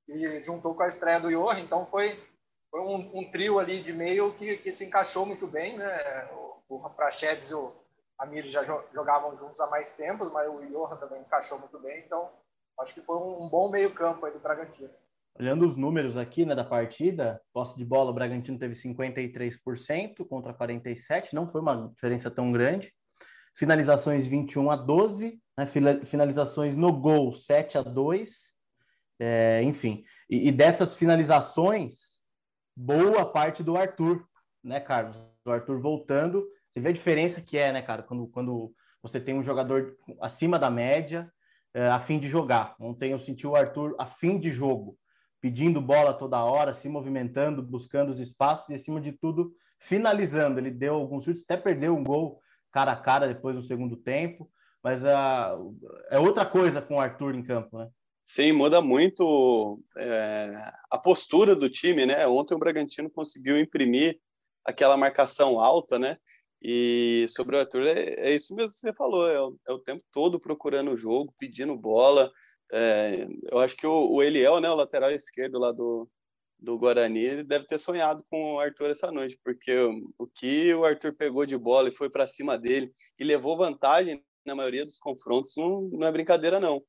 e 0.08 0.40
juntou 0.40 0.74
com 0.74 0.82
a 0.82 0.88
estreia 0.88 1.20
do 1.20 1.30
Johan, 1.30 1.60
então 1.60 1.86
foi, 1.86 2.18
foi 2.70 2.80
um, 2.80 3.18
um, 3.18 3.30
trio 3.30 3.58
ali 3.58 3.82
de 3.82 3.92
meio 3.92 4.32
que, 4.34 4.56
que 4.56 4.72
se 4.72 4.84
encaixou 4.86 5.26
muito 5.26 5.46
bem, 5.46 5.76
né? 5.76 6.28
O, 6.32 6.76
o 6.76 6.90
Prachedes 6.90 7.50
e 7.50 7.54
o 7.54 7.72
Amir 8.18 8.48
já 8.48 8.62
jogavam 8.64 9.36
juntos 9.36 9.60
há 9.60 9.66
mais 9.68 9.96
tempo, 9.96 10.30
mas 10.32 10.48
o 10.48 10.64
Johan 10.66 10.96
também 10.96 11.20
encaixou 11.20 11.58
muito 11.58 11.78
bem, 11.80 12.02
então 12.04 12.30
acho 12.80 12.94
que 12.94 13.02
foi 13.02 13.16
um, 13.16 13.44
um 13.44 13.48
bom 13.48 13.70
meio 13.70 13.94
campo 13.94 14.24
aí 14.24 14.32
do 14.32 14.38
Bragantino. 14.38 14.90
Olhando 15.38 15.66
os 15.66 15.76
números 15.76 16.16
aqui 16.16 16.46
né, 16.46 16.54
da 16.54 16.64
partida, 16.64 17.42
posse 17.52 17.76
de 17.76 17.84
bola, 17.84 18.10
o 18.10 18.14
Bragantino 18.14 18.58
teve 18.58 18.74
53% 18.74 20.26
contra 20.28 20.54
47%, 20.54 21.32
não 21.32 21.48
foi 21.48 21.60
uma 21.60 21.88
diferença 21.88 22.30
tão 22.30 22.52
grande 22.52 22.94
finalizações 23.54 24.26
21 24.26 24.70
a 24.70 24.76
12, 24.76 25.40
né? 25.56 25.66
finalizações 26.04 26.74
no 26.74 26.92
gol 26.92 27.32
7 27.32 27.78
a 27.78 27.82
2, 27.82 28.54
é, 29.20 29.62
enfim. 29.62 30.04
E, 30.28 30.48
e, 30.48 30.52
dessas 30.52 30.96
finalizações, 30.96 32.22
boa 32.76 33.24
parte 33.24 33.62
do 33.62 33.76
Arthur, 33.76 34.26
né, 34.62 34.80
Carlos? 34.80 35.18
O 35.46 35.50
Arthur 35.50 35.80
voltando, 35.80 36.44
você 36.68 36.80
vê 36.80 36.88
a 36.88 36.92
diferença 36.92 37.40
que 37.40 37.56
é, 37.56 37.72
né, 37.72 37.80
cara, 37.80 38.02
quando, 38.02 38.26
quando 38.26 38.74
você 39.00 39.20
tem 39.20 39.34
um 39.34 39.43
jogador 39.43 39.96
acima 40.20 40.58
da 40.58 40.70
média, 40.70 41.31
é, 41.72 41.88
a 41.88 42.00
fim 42.00 42.19
de 42.19 42.26
jogar. 42.26 42.74
Ontem 42.81 43.12
eu 43.12 43.20
senti 43.20 43.46
o 43.46 43.55
Arthur 43.55 43.94
a 43.98 44.06
fim 44.06 44.38
de 44.38 44.50
jogo, 44.50 44.98
pedindo 45.40 45.81
bola 45.81 46.12
toda 46.12 46.43
hora, 46.43 46.74
se 46.74 46.88
movimentando, 46.88 47.62
buscando 47.62 48.10
os 48.10 48.19
espaços 48.19 48.70
e, 48.70 48.74
acima 48.74 49.00
de 49.00 49.12
tudo, 49.12 49.55
finalizando. 49.79 50.58
Ele 50.58 50.70
deu 50.70 50.94
alguns 50.94 51.24
chutes, 51.24 51.44
até 51.44 51.56
perdeu 51.56 51.96
um 51.96 52.02
gol 52.02 52.40
cara 52.74 52.90
a 52.90 52.96
cara 52.96 53.28
depois 53.28 53.54
do 53.54 53.62
segundo 53.62 53.96
tempo, 53.96 54.50
mas 54.82 55.06
a, 55.06 55.56
é 56.10 56.19
outra 56.19 56.44
coisa 56.44 56.82
com 56.82 56.96
o 56.96 57.00
Arthur 57.00 57.36
em 57.36 57.44
campo, 57.44 57.78
né? 57.78 57.88
Sim, 58.26 58.50
muda 58.50 58.82
muito 58.82 59.81
é, 59.96 60.72
a 60.90 60.98
postura 60.98 61.54
do 61.54 61.70
time, 61.70 62.04
né? 62.04 62.26
Ontem 62.26 62.54
o 62.54 62.58
Bragantino 62.58 63.08
conseguiu 63.08 63.60
imprimir 63.60 64.19
aquela 64.64 64.96
marcação 64.96 65.60
alta, 65.60 66.00
né? 66.00 66.16
E 66.60 67.26
sobre 67.28 67.54
o 67.54 67.60
Arthur, 67.60 67.86
é, 67.86 68.31
é 68.31 68.34
isso 68.34 68.52
mesmo 68.52 68.72
que 68.72 68.81
você 68.81 68.93
falou, 68.93 69.31
é 69.31 69.40
o, 69.40 69.56
é 69.69 69.72
o, 69.72 69.78
tempo 69.78 70.02
todo 70.10 70.40
procurando 70.40 70.90
o 70.90 70.96
jogo, 70.96 71.34
pedindo 71.38 71.76
bola. 71.76 72.32
É, 72.72 73.28
eu 73.52 73.60
acho 73.60 73.76
que 73.76 73.86
o, 73.86 74.10
o, 74.10 74.22
Eliel, 74.22 74.58
né, 74.58 74.69
o 74.69 74.74
lateral 74.74 75.12
esquerdo 75.12 75.60
lá 75.60 75.70
do, 75.70 76.08
do 76.64 76.78
Guarani 76.78 77.42
deve 77.42 77.66
ter 77.66 77.78
sonhado 77.78 78.24
com 78.30 78.54
o 78.54 78.60
Arthur 78.60 78.90
essa 78.90 79.12
noite, 79.12 79.38
porque 79.44 79.76
o 80.18 80.26
que 80.26 80.74
o 80.74 80.84
Arthur 80.84 81.14
pegou 81.14 81.44
de 81.44 81.56
bola 81.56 81.88
e 81.88 81.92
foi 81.94 82.08
para 82.08 82.26
cima 82.26 82.58
dele 82.58 82.92
e 83.18 83.24
levou 83.24 83.56
vantagem 83.56 84.24
na 84.44 84.54
maioria 84.54 84.84
dos 84.84 84.98
confrontos 84.98 85.54
não, 85.56 85.82
não 85.92 86.06
é 86.06 86.12
brincadeira 86.12 86.58
não. 86.58 86.82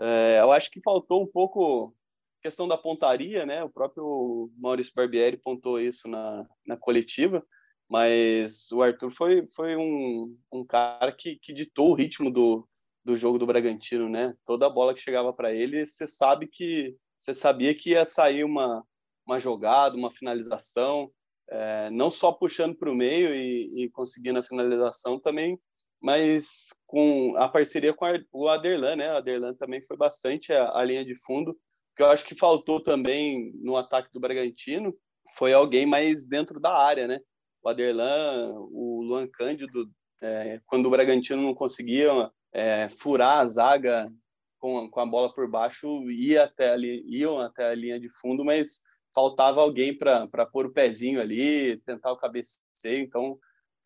É, 0.00 0.40
eu 0.40 0.52
acho 0.52 0.70
que 0.70 0.80
faltou 0.82 1.22
um 1.22 1.26
pouco 1.26 1.94
questão 2.42 2.66
da 2.66 2.76
pontaria, 2.76 3.46
né? 3.46 3.62
O 3.62 3.70
próprio 3.70 4.50
Maurício 4.58 4.92
Barbieri 4.94 5.36
pontou 5.36 5.80
isso 5.80 6.08
na, 6.08 6.46
na 6.66 6.76
coletiva, 6.76 7.44
mas 7.88 8.70
o 8.72 8.82
Arthur 8.82 9.12
foi, 9.12 9.46
foi 9.54 9.76
um, 9.76 10.36
um 10.52 10.64
cara 10.64 11.12
que, 11.12 11.36
que 11.36 11.52
ditou 11.52 11.90
o 11.90 11.94
ritmo 11.94 12.30
do, 12.30 12.66
do 13.04 13.16
jogo 13.16 13.38
do 13.38 13.46
Bragantino, 13.46 14.08
né? 14.08 14.34
Toda 14.44 14.68
bola 14.68 14.92
que 14.92 15.00
chegava 15.00 15.32
para 15.32 15.52
ele, 15.52 15.86
você 15.86 16.06
sabe 16.06 16.48
que 16.48 16.96
você 17.16 17.32
sabia 17.32 17.72
que 17.72 17.90
ia 17.90 18.04
sair 18.04 18.42
uma, 18.42 18.84
uma 19.26 19.40
jogada, 19.40 19.96
uma 19.96 20.10
finalização, 20.10 21.10
é, 21.48 21.90
não 21.90 22.10
só 22.10 22.32
puxando 22.32 22.76
para 22.76 22.90
o 22.90 22.94
meio 22.94 23.34
e, 23.34 23.84
e, 23.84 23.90
conseguindo 23.90 24.38
a 24.38 24.44
finalização 24.44 25.18
também, 25.18 25.58
mas 26.00 26.68
com 26.86 27.34
a 27.36 27.48
parceria 27.48 27.94
com 27.94 28.06
o 28.32 28.48
Aderlan, 28.48 28.96
né? 28.96 29.12
O 29.12 29.16
Aderlan 29.16 29.54
também 29.54 29.82
foi 29.82 29.96
bastante 29.96 30.52
a, 30.52 30.76
a 30.76 30.84
linha 30.84 31.04
de 31.04 31.14
fundo, 31.16 31.56
que 31.96 32.02
eu 32.02 32.06
acho 32.06 32.24
que 32.24 32.34
faltou 32.34 32.82
também 32.82 33.52
no 33.62 33.76
ataque 33.76 34.10
do 34.12 34.20
Bragantino, 34.20 34.94
foi 35.36 35.52
alguém 35.52 35.86
mais 35.86 36.24
dentro 36.24 36.58
da 36.58 36.76
área, 36.76 37.06
né? 37.06 37.20
o 37.62 37.68
Aderlan, 37.68 38.54
o 38.70 39.02
Luan 39.02 39.26
Cândido, 39.28 39.88
é, 40.20 40.60
quando 40.66 40.86
o 40.86 40.90
Bragantino 40.90 41.42
não 41.42 41.54
conseguia 41.54 42.30
é, 42.52 42.88
furar 42.88 43.38
a 43.38 43.46
zaga 43.46 44.12
com, 44.58 44.90
com 44.90 45.00
a 45.00 45.06
bola 45.06 45.32
por 45.32 45.48
baixo, 45.48 46.10
ia 46.10 46.44
até 46.44 46.72
ali, 46.72 47.04
iam 47.06 47.38
até 47.40 47.70
a 47.70 47.74
linha 47.74 47.98
de 48.00 48.08
fundo, 48.08 48.44
mas 48.44 48.80
faltava 49.14 49.60
alguém 49.60 49.96
para 49.96 50.46
pôr 50.46 50.66
o 50.66 50.72
pezinho 50.72 51.20
ali, 51.20 51.76
tentar 51.78 52.12
o 52.12 52.16
cabeceio. 52.16 52.58
Então, 52.84 53.38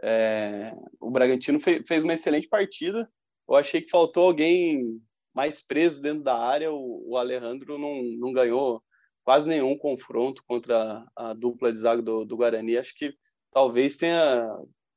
é, 0.03 0.73
o 1.01 1.11
Bragantino 1.11 1.59
fez, 1.59 1.83
fez 1.87 2.03
uma 2.03 2.15
excelente 2.15 2.49
partida. 2.49 3.11
Eu 3.49 3.55
achei 3.55 3.81
que 3.81 3.91
faltou 3.91 4.27
alguém 4.27 5.01
mais 5.35 5.65
preso 5.65 6.01
dentro 6.01 6.23
da 6.23 6.39
área. 6.39 6.73
O, 6.73 7.11
o 7.11 7.17
Alejandro 7.17 7.79
não, 7.79 8.03
não 8.19 8.33
ganhou 8.33 8.83
quase 9.25 9.49
nenhum 9.49 9.77
confronto 9.77 10.43
contra 10.47 11.05
a, 11.17 11.31
a 11.31 11.35
dupla 11.35 11.73
de 11.73 11.79
zaga 11.79 12.03
do, 12.03 12.25
do 12.25 12.37
Guarani. 12.37 12.79
Acho 12.79 12.95
que 12.97 13.13
talvez 13.53 13.97
tenha, 13.97 14.49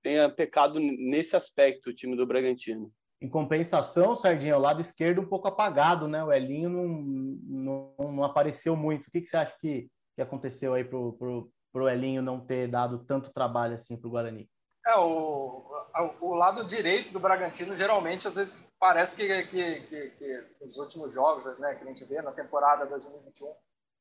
tenha 0.01 0.29
pecado 0.29 0.79
nesse 0.79 1.35
aspecto 1.35 1.89
o 1.89 1.93
time 1.93 2.15
do 2.15 2.27
Bragantino. 2.27 2.91
Em 3.21 3.27
compensação, 3.27 4.15
Sardinha, 4.15 4.55
o 4.55 4.61
lado 4.61 4.79
esquerdo 4.79 5.19
um 5.19 5.25
pouco 5.25 5.47
apagado, 5.47 6.07
né? 6.07 6.23
O 6.23 6.31
Elinho 6.31 6.69
não, 6.69 6.87
não, 7.97 8.11
não 8.13 8.23
apareceu 8.23 8.77
muito. 8.77 9.07
O 9.07 9.11
que, 9.11 9.19
que 9.19 9.27
você 9.27 9.35
acha 9.35 9.57
que, 9.59 9.89
que 10.19 10.23
aconteceu 10.23 10.73
aí 10.73 10.83
pro, 10.83 11.13
pro, 11.13 11.49
pro 11.71 11.87
Elinho 11.87 12.21
não 12.21 12.45
ter 12.45 12.67
dado 12.67 13.05
tanto 13.05 13.31
trabalho 13.31 13.75
assim 13.75 13.95
pro 13.95 14.09
Guarani? 14.09 14.49
É, 14.85 14.97
o, 14.97 15.63
o 16.19 16.33
lado 16.33 16.65
direito 16.65 17.13
do 17.13 17.19
Bragantino, 17.19 17.75
geralmente, 17.75 18.27
às 18.27 18.35
vezes, 18.35 18.57
parece 18.77 19.15
que, 19.15 19.43
que, 19.43 19.79
que, 19.81 20.09
que 20.09 20.45
nos 20.61 20.77
últimos 20.77 21.13
jogos 21.13 21.45
né, 21.59 21.75
que 21.75 21.83
a 21.83 21.87
gente 21.87 22.03
vê 22.03 22.21
na 22.21 22.33
temporada 22.33 22.85
2021, 22.85 23.47
é 23.47 23.53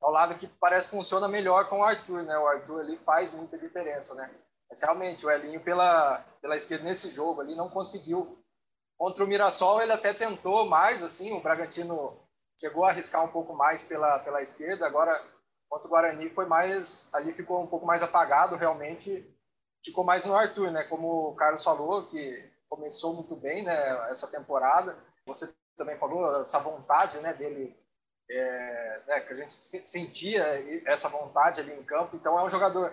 o 0.07 0.11
lado 0.11 0.35
que 0.35 0.49
parece 0.61 0.89
que 0.89 0.97
funciona 0.97 1.29
melhor 1.29 1.69
com 1.69 1.81
o 1.81 1.85
Arthur, 1.85 2.23
né? 2.23 2.37
O 2.37 2.47
Arthur 2.47 2.81
ali 2.81 2.97
faz 2.99 3.33
muita 3.33 3.57
diferença, 3.57 4.15
né? 4.15 4.29
Mas 4.69 4.83
realmente, 4.83 5.25
o 5.25 5.31
Elinho 5.31 5.61
pela, 5.61 6.25
pela 6.41 6.57
esquerda 6.57 6.85
nesse 6.85 7.13
jogo 7.13 7.41
ali 7.41 7.55
não 7.55 7.69
conseguiu. 7.69 8.39
Contra 8.97 9.25
o 9.25 9.29
Mirassol, 9.29 9.81
ele 9.81 9.93
até 9.93 10.13
tentou 10.13 10.67
mais, 10.67 11.03
assim, 11.03 11.33
o 11.33 11.41
Bragantino 11.41 12.19
chegou 12.61 12.85
a 12.85 12.91
arriscar 12.91 13.25
um 13.25 13.31
pouco 13.31 13.55
mais 13.55 13.85
pela, 13.85 14.19
pela 14.21 14.43
esquerda, 14.43 14.87
agora 14.87 15.21
contra 15.69 15.87
o 15.87 15.91
Guarani 15.91 16.31
foi 16.31 16.47
mais, 16.47 17.13
ali 17.15 17.33
ficou 17.33 17.63
um 17.63 17.67
pouco 17.67 17.87
mais 17.87 18.03
apagado, 18.03 18.57
realmente 18.57 19.25
ficou 19.85 20.05
mais 20.05 20.27
no 20.27 20.35
Arthur, 20.35 20.71
né? 20.71 20.85
Como 20.85 21.29
o 21.29 21.35
Carlos 21.37 21.63
falou, 21.63 22.07
que 22.07 22.51
começou 22.69 23.15
muito 23.15 23.35
bem, 23.35 23.65
né, 23.65 24.11
essa 24.11 24.27
temporada. 24.29 24.97
Você 25.27 25.53
também 25.77 25.97
falou 25.99 26.41
essa 26.41 26.59
vontade, 26.59 27.19
né, 27.19 27.33
dele 27.33 27.77
é, 28.31 29.03
né, 29.07 29.21
que 29.21 29.33
a 29.33 29.37
gente 29.37 29.53
sentia 29.53 30.45
essa 30.87 31.09
vontade 31.09 31.61
ali 31.61 31.73
em 31.73 31.83
campo. 31.83 32.17
Então 32.17 32.39
é 32.39 32.45
um 32.45 32.51
jogador 32.51 32.93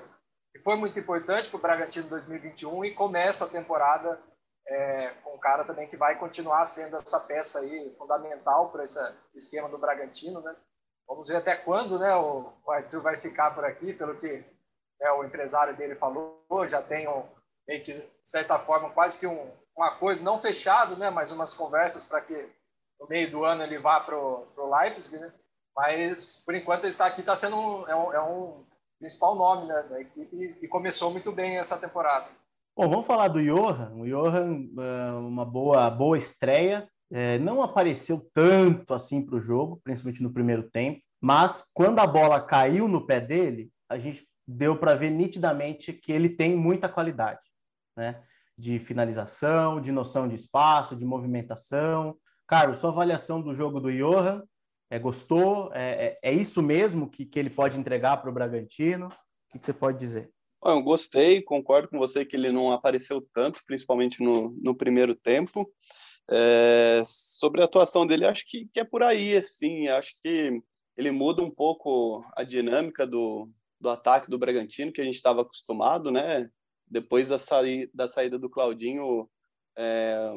que 0.53 0.61
foi 0.61 0.77
muito 0.77 0.97
importante 0.97 1.49
para 1.49 1.57
o 1.57 1.61
Bragantino 1.61 2.07
2021 2.07 2.85
e 2.85 2.93
começa 2.93 3.45
a 3.45 3.49
temporada 3.49 4.21
é, 4.67 5.09
com 5.23 5.35
um 5.35 5.39
cara 5.39 5.65
também 5.65 5.87
que 5.87 5.97
vai 5.97 6.17
continuar 6.17 6.65
sendo 6.65 6.95
essa 6.95 7.19
peça 7.19 7.59
aí 7.59 7.93
fundamental 7.97 8.71
para 8.71 8.83
esse 8.83 8.99
esquema 9.35 9.69
do 9.69 9.77
Bragantino, 9.77 10.41
né? 10.41 10.55
Vamos 11.07 11.29
ver 11.29 11.37
até 11.37 11.55
quando, 11.55 11.99
né, 11.99 12.15
o, 12.15 12.51
Arthur 12.67 13.01
vai 13.01 13.17
ficar 13.17 13.51
por 13.51 13.63
aqui, 13.63 13.93
pelo 13.93 14.15
que 14.15 14.43
né, 14.99 15.11
o 15.11 15.23
empresário 15.23 15.75
dele 15.75 15.95
falou, 15.95 16.43
já 16.67 16.81
tem 16.81 17.07
um, 17.07 17.23
meio 17.67 17.83
que, 17.83 17.93
de 17.93 18.09
certa 18.23 18.57
forma, 18.59 18.89
quase 18.89 19.19
que 19.19 19.27
um, 19.27 19.51
um 19.77 19.83
acordo 19.83 20.23
não 20.23 20.41
fechado, 20.41 20.97
né, 20.97 21.09
mas 21.09 21.31
umas 21.31 21.53
conversas 21.53 22.03
para 22.03 22.21
que 22.21 22.49
no 22.99 23.07
meio 23.07 23.29
do 23.29 23.43
ano 23.43 23.63
ele 23.63 23.77
vá 23.77 23.99
para 23.99 24.17
o 24.17 24.77
Leipzig, 24.79 25.17
né? 25.17 25.31
Mas, 25.75 26.41
por 26.45 26.55
enquanto, 26.55 26.81
ele 26.81 26.89
está 26.89 27.05
aqui, 27.05 27.19
está 27.19 27.35
sendo 27.35 27.57
um, 27.57 27.87
é, 27.87 27.95
um, 27.95 28.13
é 28.13 28.21
um 28.21 28.63
principal 28.97 29.35
nome 29.35 29.67
né, 29.67 29.83
da 29.89 29.99
equipe 29.99 30.57
e 30.61 30.67
começou 30.67 31.11
muito 31.11 31.31
bem 31.31 31.57
essa 31.57 31.77
temporada. 31.77 32.27
Bom, 32.77 32.89
vamos 32.89 33.05
falar 33.05 33.27
do 33.27 33.43
Johan. 33.43 33.91
O 33.93 34.05
Johan, 34.05 34.69
é, 34.79 35.11
uma 35.11 35.45
boa, 35.45 35.89
boa 35.89 36.17
estreia. 36.17 36.89
É, 37.17 37.39
não 37.39 37.61
apareceu 37.61 38.29
tanto 38.33 38.93
assim 38.93 39.25
para 39.25 39.37
o 39.37 39.39
jogo, 39.39 39.79
principalmente 39.81 40.21
no 40.21 40.33
primeiro 40.33 40.69
tempo, 40.69 40.99
mas 41.21 41.65
quando 41.73 41.99
a 41.99 42.05
bola 42.05 42.41
caiu 42.41 42.89
no 42.89 43.07
pé 43.07 43.21
dele, 43.21 43.71
a 43.87 43.97
gente 43.97 44.27
deu 44.45 44.77
para 44.77 44.95
ver 44.95 45.11
nitidamente 45.11 45.93
que 45.93 46.11
ele 46.11 46.27
tem 46.27 46.57
muita 46.57 46.89
qualidade, 46.89 47.39
né? 47.95 48.21
De 48.57 48.79
finalização, 48.79 49.79
de 49.79 49.93
noção 49.93 50.27
de 50.27 50.35
espaço, 50.35 50.93
de 50.93 51.05
movimentação. 51.05 52.17
Carlos, 52.45 52.79
sua 52.79 52.89
avaliação 52.89 53.41
do 53.41 53.55
jogo 53.55 53.79
do 53.79 53.89
Johan, 53.93 54.43
é, 54.89 54.99
gostou? 54.99 55.71
É, 55.73 56.17
é, 56.21 56.31
é 56.31 56.33
isso 56.33 56.61
mesmo 56.61 57.09
que, 57.09 57.25
que 57.25 57.39
ele 57.39 57.49
pode 57.49 57.79
entregar 57.79 58.17
para 58.17 58.29
o 58.29 58.33
Bragantino? 58.33 59.07
O 59.07 59.53
que, 59.53 59.59
que, 59.59 59.65
você 59.65 59.73
pode 59.73 59.97
dizer? 59.97 60.29
Eu 60.61 60.81
gostei, 60.81 61.41
concordo 61.41 61.87
com 61.87 61.97
você 61.97 62.25
que 62.25 62.35
ele 62.35 62.51
não 62.51 62.73
apareceu 62.73 63.25
tanto, 63.33 63.61
principalmente 63.65 64.21
no, 64.21 64.51
no 64.61 64.75
primeiro 64.75 65.15
tempo. 65.15 65.65
É, 66.29 67.03
sobre 67.05 67.61
a 67.61 67.65
atuação 67.65 68.05
dele, 68.05 68.25
acho 68.25 68.45
que, 68.47 68.67
que, 68.73 68.79
é 68.79 68.83
por 68.83 69.03
aí, 69.03 69.37
assim, 69.37 69.87
acho 69.87 70.15
que 70.23 70.61
ele 70.97 71.11
muda 71.11 71.43
um 71.43 71.51
pouco 71.51 72.25
a 72.35 72.43
dinâmica 72.43 73.05
do, 73.05 73.49
do 73.79 73.89
ataque 73.89 74.29
do 74.29 74.37
Bragantino, 74.37 74.91
que 74.91 75.01
a 75.01 75.03
gente 75.03 75.15
estava 75.15 75.41
acostumado, 75.41 76.11
né? 76.11 76.49
Depois 76.87 77.29
da, 77.29 77.37
saí, 77.37 77.89
da 77.93 78.07
saída 78.07 78.39
do 78.39 78.49
Claudinho, 78.49 79.29
é, 79.77 80.31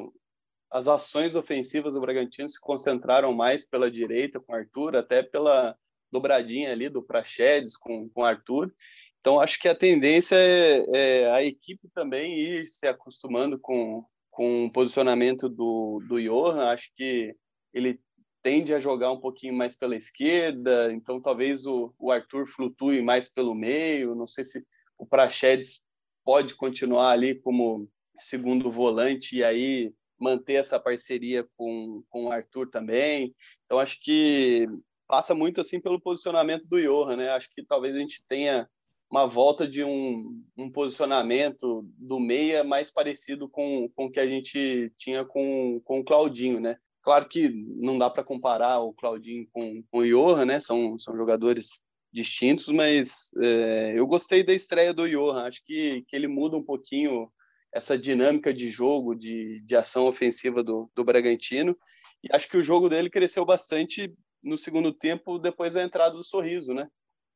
as 0.71 0.87
ações 0.87 1.35
ofensivas 1.35 1.93
do 1.93 2.01
Bragantino 2.01 2.49
se 2.49 2.59
concentraram 2.59 3.33
mais 3.33 3.67
pela 3.67 3.89
direita 3.89 4.39
com 4.39 4.53
Arthur, 4.53 4.95
até 4.95 5.23
pela 5.23 5.75
dobradinha 6.11 6.71
ali 6.71 6.89
do 6.89 7.03
Praxedes 7.03 7.77
com 7.77 8.09
o 8.13 8.23
Arthur. 8.23 8.73
Então, 9.19 9.39
acho 9.39 9.59
que 9.59 9.67
a 9.67 9.75
tendência 9.75 10.35
é, 10.35 10.85
é, 10.93 11.31
a 11.31 11.43
equipe 11.43 11.89
também 11.93 12.37
ir 12.39 12.67
se 12.67 12.87
acostumando 12.87 13.59
com, 13.59 14.05
com 14.39 14.67
o 14.67 14.71
posicionamento 14.71 15.49
do, 15.49 16.01
do 16.07 16.17
Johan. 16.17 16.69
Acho 16.69 16.89
que 16.95 17.35
ele 17.73 17.99
tende 18.41 18.73
a 18.73 18.79
jogar 18.79 19.11
um 19.11 19.19
pouquinho 19.19 19.53
mais 19.53 19.75
pela 19.75 19.97
esquerda, 19.97 20.93
então 20.93 21.21
talvez 21.21 21.65
o, 21.65 21.93
o 21.99 22.09
Arthur 22.09 22.47
flutue 22.47 23.01
mais 23.01 23.27
pelo 23.27 23.53
meio. 23.53 24.15
Não 24.15 24.25
sei 24.25 24.45
se 24.45 24.65
o 24.97 25.05
Praxedes 25.05 25.83
pode 26.23 26.55
continuar 26.55 27.11
ali 27.11 27.35
como 27.35 27.89
segundo 28.17 28.71
volante 28.71 29.35
e 29.35 29.43
aí 29.43 29.93
manter 30.17 30.53
essa 30.53 30.79
parceria 30.79 31.45
com, 31.57 32.01
com 32.07 32.27
o 32.27 32.31
Arthur 32.31 32.69
também. 32.69 33.35
Então, 33.65 33.77
acho 33.77 34.01
que 34.01 34.69
passa 35.05 35.35
muito 35.35 35.59
assim 35.59 35.81
pelo 35.81 35.99
posicionamento 35.99 36.65
do 36.65 36.81
Johan, 36.81 37.17
né? 37.17 37.29
Acho 37.31 37.49
que 37.53 37.61
talvez 37.61 37.93
a 37.93 37.99
gente 37.99 38.23
tenha 38.25 38.69
uma 39.09 39.25
volta 39.25 39.67
de 39.67 39.83
um, 39.83 40.43
um 40.55 40.71
posicionamento 40.71 41.83
do 41.97 42.19
meia 42.19 42.63
mais 42.63 42.91
parecido 42.91 43.49
com, 43.49 43.89
com 43.95 44.05
o 44.05 44.11
que 44.11 44.19
a 44.19 44.27
gente 44.27 44.93
tinha 44.97 45.25
com, 45.25 45.81
com 45.83 45.99
o 45.99 46.03
Claudinho, 46.03 46.59
né? 46.59 46.77
Claro 47.01 47.27
que 47.27 47.49
não 47.49 47.97
dá 47.97 48.09
para 48.09 48.23
comparar 48.23 48.79
o 48.81 48.93
Claudinho 48.93 49.47
com, 49.51 49.81
com 49.89 49.99
o 49.99 50.05
Johan, 50.05 50.45
né? 50.45 50.61
São, 50.61 50.99
são 50.99 51.15
jogadores 51.17 51.81
distintos, 52.11 52.67
mas 52.67 53.31
é, 53.41 53.93
eu 53.97 54.05
gostei 54.05 54.43
da 54.43 54.53
estreia 54.53 54.93
do 54.93 55.09
Johan. 55.09 55.43
Acho 55.43 55.63
que, 55.65 56.03
que 56.07 56.15
ele 56.15 56.27
muda 56.27 56.57
um 56.57 56.63
pouquinho 56.63 57.31
essa 57.73 57.97
dinâmica 57.97 58.53
de 58.53 58.69
jogo, 58.69 59.15
de, 59.15 59.61
de 59.61 59.75
ação 59.75 60.07
ofensiva 60.07 60.63
do, 60.63 60.89
do 60.95 61.03
Bragantino. 61.03 61.75
E 62.23 62.27
acho 62.31 62.49
que 62.49 62.57
o 62.57 62.63
jogo 62.63 62.89
dele 62.89 63.09
cresceu 63.09 63.45
bastante 63.45 64.13
no 64.43 64.57
segundo 64.57 64.93
tempo, 64.93 65.39
depois 65.39 65.73
da 65.73 65.83
entrada 65.83 66.15
do 66.15 66.23
Sorriso, 66.23 66.73
né? 66.73 66.87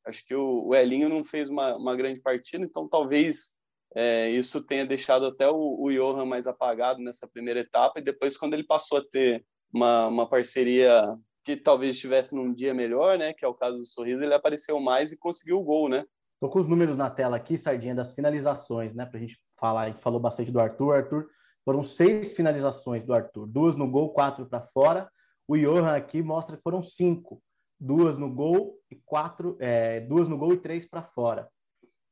Acho 0.06 0.26
que 0.26 0.36
o, 0.36 0.68
o 0.68 0.76
Elinho 0.76 1.10
não 1.10 1.24
fez 1.24 1.50
uma, 1.50 1.76
uma 1.76 1.96
grande 1.96 2.22
partida, 2.22 2.66
então 2.66 2.88
talvez 2.88 3.56
é, 3.96 4.30
isso 4.30 4.62
tenha 4.62 4.86
deixado 4.86 5.26
até 5.26 5.50
o, 5.50 5.78
o 5.80 5.92
Johan 5.92 6.26
mais 6.26 6.48
apagado 6.48 7.02
nessa 7.02 7.28
primeira 7.28 7.60
etapa. 7.60 8.00
E 8.00 8.04
depois, 8.04 8.38
quando 8.38 8.54
ele 8.54 8.64
passou 8.64 8.98
a 8.98 9.06
ter 9.06 9.46
uma, 9.72 10.08
uma 10.08 10.30
parceria 10.30 11.16
que 11.44 11.58
talvez 11.58 11.96
estivesse 11.96 12.36
num 12.36 12.54
dia 12.54 12.74
melhor, 12.74 13.18
né? 13.18 13.34
Que 13.34 13.46
é 13.46 13.48
o 13.48 13.54
caso 13.54 13.78
do 13.78 13.86
Sorriso, 13.86 14.24
ele 14.24 14.34
apareceu 14.34 14.80
mais 14.80 15.12
e 15.12 15.18
conseguiu 15.18 15.58
o 15.58 15.64
gol, 15.64 15.90
né? 15.90 16.06
Tô 16.40 16.50
com 16.50 16.60
os 16.60 16.68
números 16.68 16.98
na 16.98 17.10
tela 17.10 17.38
aqui, 17.38 17.58
Sardinha, 17.58 17.96
das 17.96 18.14
finalizações, 18.14 18.94
né? 18.94 19.06
Para 19.06 19.18
a 19.18 19.22
gente 19.22 19.40
falar. 19.58 19.84
A 19.84 19.88
gente 19.88 20.02
falou 20.02 20.20
bastante 20.20 20.52
do 20.52 20.60
Arthur. 20.60 20.96
Arthur 20.96 21.28
foram 21.64 21.84
seis 21.84 22.34
finalizações 22.34 23.04
do 23.04 23.14
Arthur, 23.14 23.48
duas 23.48 23.76
no 23.76 23.90
gol, 23.90 24.12
quatro 24.12 24.46
para 24.46 24.62
fora. 24.62 25.10
O 25.48 25.58
Johan 25.58 25.96
aqui 25.96 26.22
mostra 26.22 26.58
que 26.58 26.64
foram 26.64 26.82
cinco, 26.82 27.42
duas 27.84 28.18
no 28.18 28.34
gol 28.34 28.80
e 28.90 28.96
quatro, 28.96 29.58
é, 29.60 30.00
duas 30.00 30.28
no 30.30 30.38
gol 30.38 30.54
e 30.54 30.58
três 30.58 30.86
para 30.86 31.04
fora. 31.04 31.50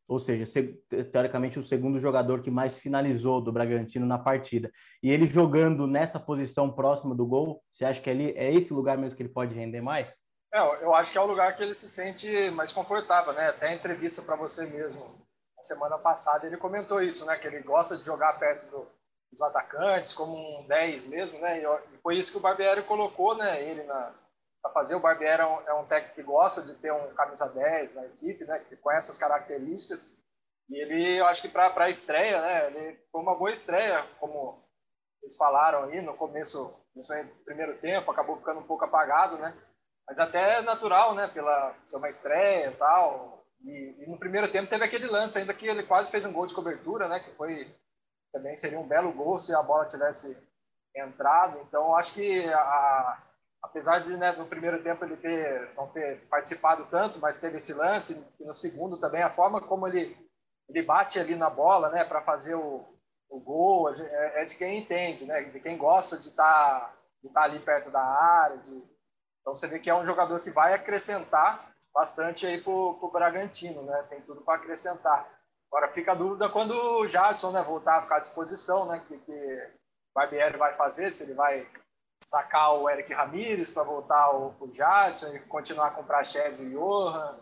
Ou 0.09 0.19
seja, 0.19 0.45
teoricamente 1.09 1.57
o 1.57 1.63
segundo 1.63 1.97
jogador 1.97 2.41
que 2.41 2.51
mais 2.51 2.77
finalizou 2.77 3.39
do 3.39 3.53
Bragantino 3.53 4.05
na 4.05 4.19
partida. 4.19 4.69
E 5.01 5.09
ele 5.09 5.25
jogando 5.25 5.87
nessa 5.87 6.19
posição 6.19 6.69
próxima 6.69 7.15
do 7.15 7.25
gol, 7.25 7.63
você 7.71 7.85
acha 7.85 8.01
que 8.01 8.09
ali 8.09 8.33
é 8.35 8.51
esse 8.53 8.73
lugar 8.73 8.97
mesmo 8.97 9.15
que 9.15 9.23
ele 9.23 9.31
pode 9.31 9.55
render 9.55 9.79
mais? 9.79 10.19
É, 10.53 10.59
eu 10.83 10.93
acho 10.93 11.13
que 11.13 11.17
é 11.17 11.21
o 11.21 11.25
lugar 11.25 11.55
que 11.55 11.63
ele 11.63 11.73
se 11.73 11.87
sente 11.87 12.49
mais 12.51 12.73
confortável, 12.73 13.31
né? 13.31 13.49
Até 13.49 13.69
a 13.69 13.73
entrevista 13.73 14.21
para 14.23 14.35
você 14.35 14.65
mesmo, 14.65 15.05
na 15.55 15.61
semana 15.61 15.97
passada, 15.97 16.45
ele 16.45 16.57
comentou 16.57 17.01
isso, 17.01 17.25
né? 17.25 17.37
Que 17.37 17.47
ele 17.47 17.61
gosta 17.61 17.95
de 17.95 18.03
jogar 18.03 18.37
perto 18.37 18.69
do, 18.69 18.85
dos 19.31 19.41
atacantes, 19.41 20.11
como 20.11 20.35
um 20.35 20.67
10 20.67 21.07
mesmo, 21.07 21.39
né? 21.39 21.61
E 21.63 21.97
foi 22.03 22.17
isso 22.17 22.33
que 22.33 22.37
o 22.37 22.41
Barbieri 22.41 22.83
colocou, 22.83 23.37
né? 23.37 23.63
Ele 23.63 23.83
na 23.83 24.13
para 24.61 24.71
fazer. 24.71 24.95
O 24.95 24.99
Barbieri 24.99 25.41
é 25.41 25.45
um, 25.45 25.61
é 25.67 25.73
um, 25.73 25.85
técnico 25.85 26.15
que 26.15 26.23
gosta 26.23 26.61
de 26.61 26.75
ter 26.75 26.91
um 26.91 27.13
camisa 27.13 27.49
10 27.49 27.95
na 27.95 28.05
equipe, 28.05 28.45
né? 28.45 28.59
Que 28.59 28.75
com 28.75 28.91
essas 28.91 29.17
características. 29.17 30.17
E 30.69 30.81
ele, 30.81 31.19
eu 31.19 31.25
acho 31.25 31.41
que 31.41 31.49
para 31.49 31.73
a 31.75 31.89
estreia, 31.89 32.41
né, 32.41 32.67
ele 32.67 32.99
foi 33.11 33.21
uma 33.21 33.35
boa 33.35 33.51
estreia, 33.51 34.07
como 34.19 34.63
vocês 35.19 35.35
falaram 35.35 35.83
aí 35.83 36.01
no 36.01 36.15
começo, 36.15 36.73
no 36.95 37.43
primeiro 37.43 37.77
tempo, 37.79 38.09
acabou 38.09 38.37
ficando 38.37 38.61
um 38.61 38.65
pouco 38.65 38.85
apagado, 38.85 39.37
né? 39.37 39.53
Mas 40.07 40.17
até 40.17 40.61
natural, 40.61 41.13
né, 41.13 41.27
pela 41.27 41.75
ser 41.85 41.97
uma 41.97 42.07
estreia 42.07 42.67
e 42.67 42.75
tal. 42.75 43.45
E, 43.63 44.03
e, 44.03 44.09
no 44.09 44.17
primeiro 44.17 44.47
tempo 44.47 44.69
teve 44.69 44.83
aquele 44.83 45.07
lance 45.07 45.37
ainda 45.37 45.53
que 45.53 45.67
ele 45.67 45.83
quase 45.83 46.09
fez 46.09 46.25
um 46.25 46.33
gol 46.33 46.45
de 46.45 46.55
cobertura, 46.55 47.07
né, 47.07 47.19
que 47.19 47.31
foi 47.31 47.69
também 48.31 48.55
seria 48.55 48.79
um 48.79 48.87
belo 48.87 49.11
gol 49.11 49.37
se 49.37 49.53
a 49.53 49.61
bola 49.61 49.85
tivesse 49.85 50.37
entrado. 50.95 51.59
Então 51.67 51.95
acho 51.95 52.13
que 52.13 52.47
a, 52.47 53.23
apesar 53.61 53.99
de 53.99 54.17
né, 54.17 54.31
no 54.33 54.47
primeiro 54.47 54.81
tempo 54.81 55.05
ele 55.05 55.17
ter 55.17 55.73
não 55.75 55.87
ter 55.87 56.27
participado 56.27 56.85
tanto, 56.87 57.19
mas 57.19 57.39
teve 57.39 57.57
esse 57.57 57.73
lance 57.73 58.25
e 58.39 58.43
no 58.43 58.53
segundo 58.53 58.97
também 58.97 59.21
a 59.21 59.29
forma 59.29 59.61
como 59.61 59.87
ele 59.87 60.17
ele 60.69 60.83
bate 60.83 61.19
ali 61.19 61.35
na 61.35 61.49
bola, 61.49 61.89
né, 61.89 62.05
para 62.05 62.21
fazer 62.21 62.55
o, 62.55 62.85
o 63.29 63.39
gol 63.39 63.89
é, 63.89 64.41
é, 64.41 64.45
de 64.45 64.55
quem 64.55 64.79
entende, 64.79 65.25
né, 65.25 65.41
de 65.43 65.59
quem 65.59 65.77
gosta 65.77 66.17
de 66.17 66.29
estar 66.29 66.43
tá, 66.43 66.93
de 67.21 67.29
tá 67.29 67.43
ali 67.43 67.59
perto 67.59 67.91
da 67.91 68.01
área. 68.01 68.57
De... 68.57 68.71
Então 69.41 69.53
você 69.53 69.67
vê 69.67 69.79
que 69.79 69.89
é 69.89 69.95
um 69.95 70.05
jogador 70.05 70.39
que 70.39 70.49
vai 70.49 70.73
acrescentar 70.73 71.69
bastante 71.93 72.47
aí 72.47 72.61
para 72.61 72.71
o 72.71 73.11
Bragantino, 73.11 73.83
né, 73.83 74.05
tem 74.09 74.21
tudo 74.21 74.41
para 74.41 74.55
acrescentar. 74.55 75.27
Agora 75.69 75.91
fica 75.91 76.13
a 76.13 76.15
dúvida 76.15 76.49
quando 76.49 76.71
o 76.71 77.07
Jadson 77.07 77.51
né, 77.51 77.61
voltar 77.61 77.97
a 77.97 78.01
ficar 78.03 78.15
à 78.17 78.19
disposição, 78.19 78.85
né, 78.85 79.01
que, 79.07 79.17
que 79.17 79.69
Barbieri 80.15 80.57
vai 80.57 80.75
fazer, 80.75 81.11
se 81.11 81.23
ele 81.23 81.33
vai 81.33 81.67
sacar 82.23 82.73
o 82.75 82.89
Eric 82.89 83.13
Ramírez 83.13 83.71
para 83.71 83.83
voltar 83.83 84.31
o, 84.33 84.55
o 84.59 84.71
Jadson 84.71 85.27
e 85.29 85.39
continuar 85.39 85.91
com 85.91 86.01
o 86.01 86.05
Praxedes 86.05 86.59
e 86.59 86.75
o 86.75 86.79
Johan. 86.79 87.39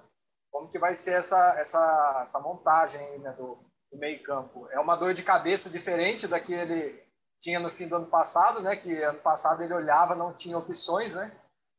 Como 0.51 0.69
que 0.69 0.79
vai 0.79 0.95
ser 0.95 1.13
essa, 1.13 1.55
essa, 1.59 2.19
essa 2.21 2.39
montagem 2.39 2.99
aí, 2.99 3.19
né, 3.19 3.31
do, 3.33 3.57
do 3.91 3.99
meio 3.99 4.23
campo? 4.23 4.67
É 4.71 4.79
uma 4.79 4.95
dor 4.95 5.13
de 5.13 5.21
cabeça 5.21 5.69
diferente 5.69 6.27
da 6.27 6.39
que 6.39 6.53
ele 6.53 7.03
tinha 7.39 7.59
no 7.59 7.71
fim 7.71 7.87
do 7.87 7.97
ano 7.97 8.07
passado, 8.07 8.61
né? 8.61 8.75
Que 8.75 9.01
ano 9.03 9.19
passado 9.19 9.63
ele 9.63 9.73
olhava, 9.73 10.15
não 10.15 10.33
tinha 10.33 10.57
opções, 10.57 11.15
né? 11.15 11.31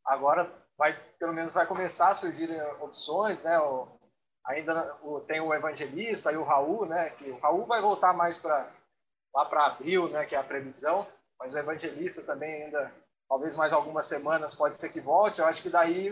Agora 0.04 0.50
vai, 0.78 0.99
pelo 1.19 1.33
menos 1.33 1.52
vai 1.52 1.66
começar 1.66 2.09
a 2.09 2.14
surgir 2.14 2.50
opções, 2.80 3.42
né? 3.42 3.59
O, 3.59 3.88
ainda 4.47 4.97
o, 5.02 5.21
tem 5.21 5.40
o 5.40 5.52
Evangelista 5.52 6.33
e 6.33 6.37
o 6.37 6.45
Raul, 6.45 6.87
né? 6.87 7.11
Que 7.11 7.30
o 7.30 7.38
Raul 7.40 7.66
vai 7.66 7.80
voltar 7.80 8.12
mais 8.12 8.38
para 8.38 8.71
lá 9.35 9.45
para 9.45 9.66
abril, 9.66 10.09
né? 10.09 10.25
Que 10.25 10.35
é 10.35 10.38
a 10.38 10.45
previsão 10.45 11.07
mas 11.41 11.55
o 11.55 11.59
Evangelista 11.59 12.23
também 12.23 12.65
ainda, 12.65 12.93
talvez 13.27 13.57
mais 13.57 13.73
algumas 13.73 14.05
semanas, 14.05 14.55
pode 14.55 14.75
ser 14.75 14.91
que 14.91 15.01
volte. 15.01 15.41
Eu 15.41 15.47
acho 15.47 15.63
que 15.63 15.71
daí 15.71 16.11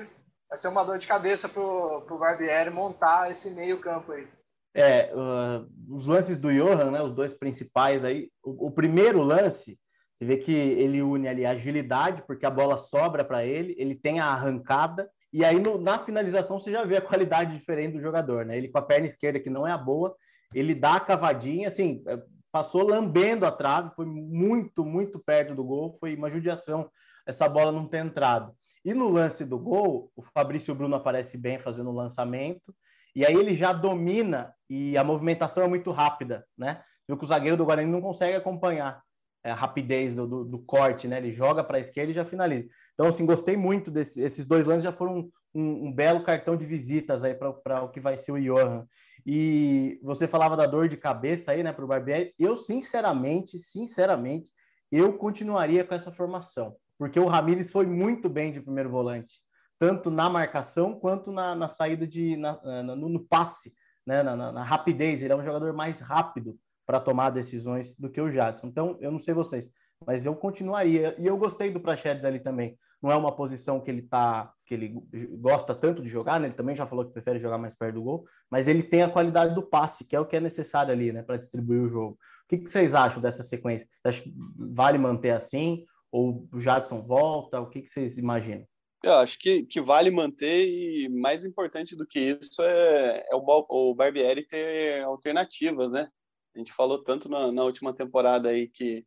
vai 0.49 0.57
ser 0.57 0.69
uma 0.69 0.83
dor 0.83 0.97
de 0.97 1.07
cabeça 1.07 1.51
para 1.51 1.61
o 1.61 2.19
Barbieri 2.19 2.71
montar 2.71 3.31
esse 3.31 3.55
meio 3.55 3.79
campo 3.79 4.13
aí. 4.13 4.27
É, 4.75 5.13
uh, 5.15 5.69
os 5.95 6.07
lances 6.07 6.39
do 6.39 6.53
Johan, 6.53 6.91
né, 6.91 7.03
os 7.03 7.13
dois 7.15 7.35
principais 7.35 8.05
aí, 8.05 8.31
o, 8.43 8.69
o, 8.69 8.71
primeiro 8.71 9.21
lance, 9.23 9.79
você 10.17 10.25
vê 10.25 10.37
que 10.37 10.53
ele 10.53 11.03
une 11.03 11.29
ali 11.29 11.45
a 11.45 11.51
agilidade, 11.51 12.23
porque 12.23 12.47
a 12.47 12.51
bola 12.51 12.79
sobra 12.79 13.25
para 13.25 13.45
ele, 13.45 13.75
ele 13.79 13.95
tem 13.95 14.21
a 14.21 14.27
arrancada, 14.27 15.11
e 15.33 15.45
aí 15.45 15.61
no, 15.61 15.79
na 15.79 15.99
finalização 15.99 16.59
você 16.59 16.71
já 16.71 16.85
vê 16.85 16.97
a 16.97 17.03
qualidade 17.03 17.57
diferente 17.57 17.95
do 17.95 18.01
jogador, 18.01 18.45
né? 18.45 18.57
Ele 18.57 18.69
com 18.69 18.79
a 18.79 18.83
perna 18.83 19.07
esquerda, 19.07 19.41
que 19.41 19.51
não 19.51 19.67
é 19.67 19.73
a 19.73 19.79
boa, 19.79 20.15
ele 20.55 20.75
dá 20.75 20.97
a 20.97 21.01
cavadinha, 21.01 21.69
assim, 21.69 22.03
é, 22.07 22.19
passou 22.50 22.83
lambendo 22.83 23.47
a 23.47 23.52
trave, 23.52 23.95
foi 23.95 24.07
muito, 24.07 24.85
muito 24.85 25.19
perto 25.19 25.55
do 25.55 25.64
gol, 25.64 25.97
foi 26.00 26.14
uma 26.14 26.31
judiação 26.31 26.90
essa 27.26 27.49
bola 27.49 27.71
não 27.71 27.87
ter 27.87 27.99
entrado. 27.99 28.55
E 28.85 28.95
no 28.95 29.09
lance 29.09 29.45
do 29.45 29.59
gol, 29.59 30.11
o 30.17 30.23
Fabrício 30.23 30.75
Bruno 30.75 30.97
aparece 30.97 31.37
bem 31.37 31.59
fazendo 31.59 31.90
o 31.90 31.95
lançamento, 31.95 32.75
e 33.14 33.26
aí 33.26 33.35
ele 33.35 33.55
já 33.55 33.73
domina 33.73 34.55
e 34.69 34.97
a 34.97 35.05
movimentação 35.05 35.62
é 35.62 35.69
muito 35.69 35.90
rápida, 35.90 36.47
né? 36.57 36.83
Viu 37.07 37.19
que 37.19 37.25
o 37.25 37.28
zagueiro 37.28 37.57
do 37.57 37.64
Guarani 37.64 37.90
não 37.90 38.00
consegue 38.00 38.37
acompanhar 38.37 39.02
a 39.45 39.55
rapidez 39.55 40.14
do, 40.14 40.26
do, 40.26 40.45
do 40.45 40.59
corte, 40.61 41.09
né? 41.09 41.19
Ele 41.19 41.33
joga 41.33 41.64
para 41.64 41.79
a 41.79 41.81
esquerda 41.81 42.12
e 42.12 42.14
já 42.14 42.25
finaliza. 42.25 42.68
Então, 42.94 43.07
assim, 43.07 43.27
gostei 43.27 43.57
muito 43.57 43.90
desses 43.90 44.16
esses 44.16 44.46
dois 44.46 44.66
lances, 44.66 44.85
já 44.85 44.92
foram 44.92 45.18
um, 45.18 45.31
um, 45.55 45.87
um 45.88 45.92
belo 45.92 46.23
cartão 46.23 46.57
de 46.57 46.66
visitas 46.66 47.25
aí 47.25 47.35
para 47.35 47.83
o 47.83 47.88
que 47.90 48.01
vai 48.01 48.16
ser 48.16 48.33
o 48.33 48.40
Johan. 48.40 48.87
E 49.31 50.01
você 50.03 50.27
falava 50.27 50.57
da 50.57 50.64
dor 50.64 50.88
de 50.88 50.97
cabeça 50.97 51.53
aí, 51.53 51.62
né, 51.62 51.71
para 51.71 51.85
o 51.85 51.87
Barbieri. 51.87 52.33
Eu, 52.38 52.57
sinceramente, 52.57 53.59
sinceramente, 53.59 54.51
eu 54.91 55.19
continuaria 55.19 55.85
com 55.85 55.95
essa 55.95 56.11
formação, 56.11 56.75
porque 56.97 57.21
o 57.21 57.27
Ramires 57.27 57.71
foi 57.71 57.85
muito 57.85 58.27
bem 58.27 58.51
de 58.51 58.59
primeiro 58.59 58.88
volante, 58.88 59.43
tanto 59.79 60.11
na 60.11 60.31
marcação 60.31 60.99
quanto 60.99 61.31
na, 61.31 61.55
na 61.55 61.69
saída 61.69 62.07
de 62.07 62.38
na, 62.38 62.83
no, 62.83 63.07
no, 63.07 63.21
passe, 63.21 63.75
né, 64.07 64.23
na, 64.23 64.35
na, 64.35 64.62
rapidez. 64.62 65.23
Ele 65.23 65.35
é 65.35 65.37
um 65.37 65.45
jogador 65.45 65.75
mais 65.75 66.01
rápido 66.01 66.59
para 66.87 66.99
tomar 66.99 67.29
decisões 67.29 67.95
do 67.97 68.09
que 68.09 68.23
o 68.23 68.31
Jadson. 68.31 68.69
Então, 68.69 68.97
eu 68.99 69.12
não 69.12 69.21
sei 69.21 69.35
vocês, 69.35 69.69
mas 70.07 70.25
eu 70.25 70.35
continuaria. 70.35 71.14
E 71.19 71.27
eu 71.27 71.37
gostei 71.37 71.71
do 71.71 71.81
Prachedes 71.81 72.25
ali 72.25 72.41
também. 72.41 72.79
Não 73.01 73.13
é 73.13 73.17
uma 73.17 73.35
posição 73.35 73.81
que 73.81 73.91
ele 73.91 74.03
tá, 74.03 74.53
que 74.67 74.75
ele 74.75 74.95
gosta 75.39 75.75
tanto 75.75 76.03
de 76.03 76.09
jogar, 76.09 76.41
né? 76.41 76.49
Ele 76.49 76.55
também 76.55 76.75
já 76.75 76.87
falou 76.87 77.05
que 77.05 77.13
prefere 77.13 77.39
jogar 77.39 77.59
mais 77.59 77.75
perto 77.75 77.95
do 77.95 78.03
gol, 78.03 78.25
mas 78.51 78.67
ele 78.67 78.83
tem 78.83 79.03
a 79.03 79.11
qualidade 79.11 79.55
do 79.55 79.63
passe, 79.63 80.05
que 80.05 80.17
é 80.17 80.21
o 80.21 80.27
que 80.27 80.37
é 80.37 80.41
necessário 80.41 80.93
ali, 80.93 81.13
né, 81.13 81.23
para 81.23 81.37
distribuir 81.37 81.81
o 81.81 81.89
jogo. 81.89 82.19
O 82.45 82.49
que, 82.49 82.59
que 82.59 82.71
vocês 82.71 82.95
acham 82.95 83.21
dessa 83.21 83.43
sequência? 83.43 83.89
Acha 84.03 84.23
que 84.23 84.33
vale 84.57 84.99
manter 84.99 85.31
assim? 85.31 85.85
Ou 86.11 86.49
o 86.53 86.59
Jadson 86.59 87.03
volta? 87.03 87.61
O 87.61 87.69
que, 87.69 87.83
que 87.83 87.89
vocês 87.89 88.19
imaginam? 88.19 88.67
Eu 89.03 89.15
acho 89.15 89.39
que, 89.39 89.65
que 89.65 89.81
vale 89.81 90.11
manter 90.11 90.67
e 90.67 91.09
mais 91.09 91.45
importante 91.45 91.95
do 91.95 92.05
que 92.05 92.37
isso 92.41 92.61
é, 92.63 93.25
é 93.31 93.35
o, 93.37 93.45
o 93.69 93.95
Barbieri 93.95 94.45
ter 94.45 95.05
alternativas, 95.05 95.93
né? 95.93 96.09
A 96.55 96.59
gente 96.59 96.73
falou 96.73 97.03
tanto 97.05 97.29
na, 97.29 97.53
na 97.53 97.63
última 97.63 97.95
temporada 97.95 98.49
aí 98.49 98.67
que 98.69 99.07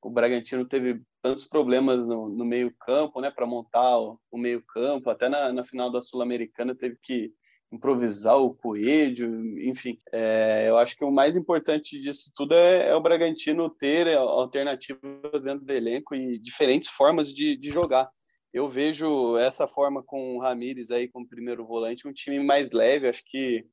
o 0.00 0.10
Bragantino 0.10 0.64
teve 0.64 1.02
tantos 1.22 1.44
problemas 1.44 2.08
no, 2.08 2.28
no 2.28 2.44
meio 2.44 2.74
campo, 2.80 3.20
né, 3.20 3.30
para 3.30 3.46
montar 3.46 3.98
o, 3.98 4.20
o, 4.30 4.36
meio 4.36 4.60
campo, 4.62 5.08
até 5.08 5.28
na, 5.28 5.52
na 5.52 5.64
final 5.64 5.90
da 5.90 6.02
Sul-Americana 6.02 6.74
teve 6.74 6.98
que 7.00 7.32
improvisar 7.72 8.36
o 8.36 8.54
Coelho, 8.54 9.58
enfim. 9.60 9.98
É, 10.12 10.66
eu 10.68 10.76
acho 10.76 10.96
que 10.96 11.04
o 11.04 11.10
mais 11.10 11.36
importante 11.36 11.98
disso 12.00 12.30
tudo 12.34 12.54
é, 12.54 12.88
é, 12.88 12.94
o 12.94 13.00
Bragantino 13.00 13.70
ter 13.70 14.14
alternativas 14.14 15.42
dentro 15.42 15.64
do 15.64 15.72
elenco 15.72 16.14
e 16.14 16.38
diferentes 16.38 16.88
formas 16.88 17.32
de, 17.32 17.56
de 17.56 17.70
jogar. 17.70 18.10
Eu 18.52 18.68
vejo 18.68 19.38
essa 19.38 19.66
forma 19.66 20.02
com 20.02 20.36
o 20.36 20.40
Ramires 20.40 20.90
aí 20.90 21.08
como 21.08 21.26
primeiro 21.26 21.64
volante, 21.64 22.06
um 22.06 22.12
time 22.12 22.38
mais 22.40 22.72
leve, 22.72 23.08
acho 23.08 23.22
que 23.24 23.64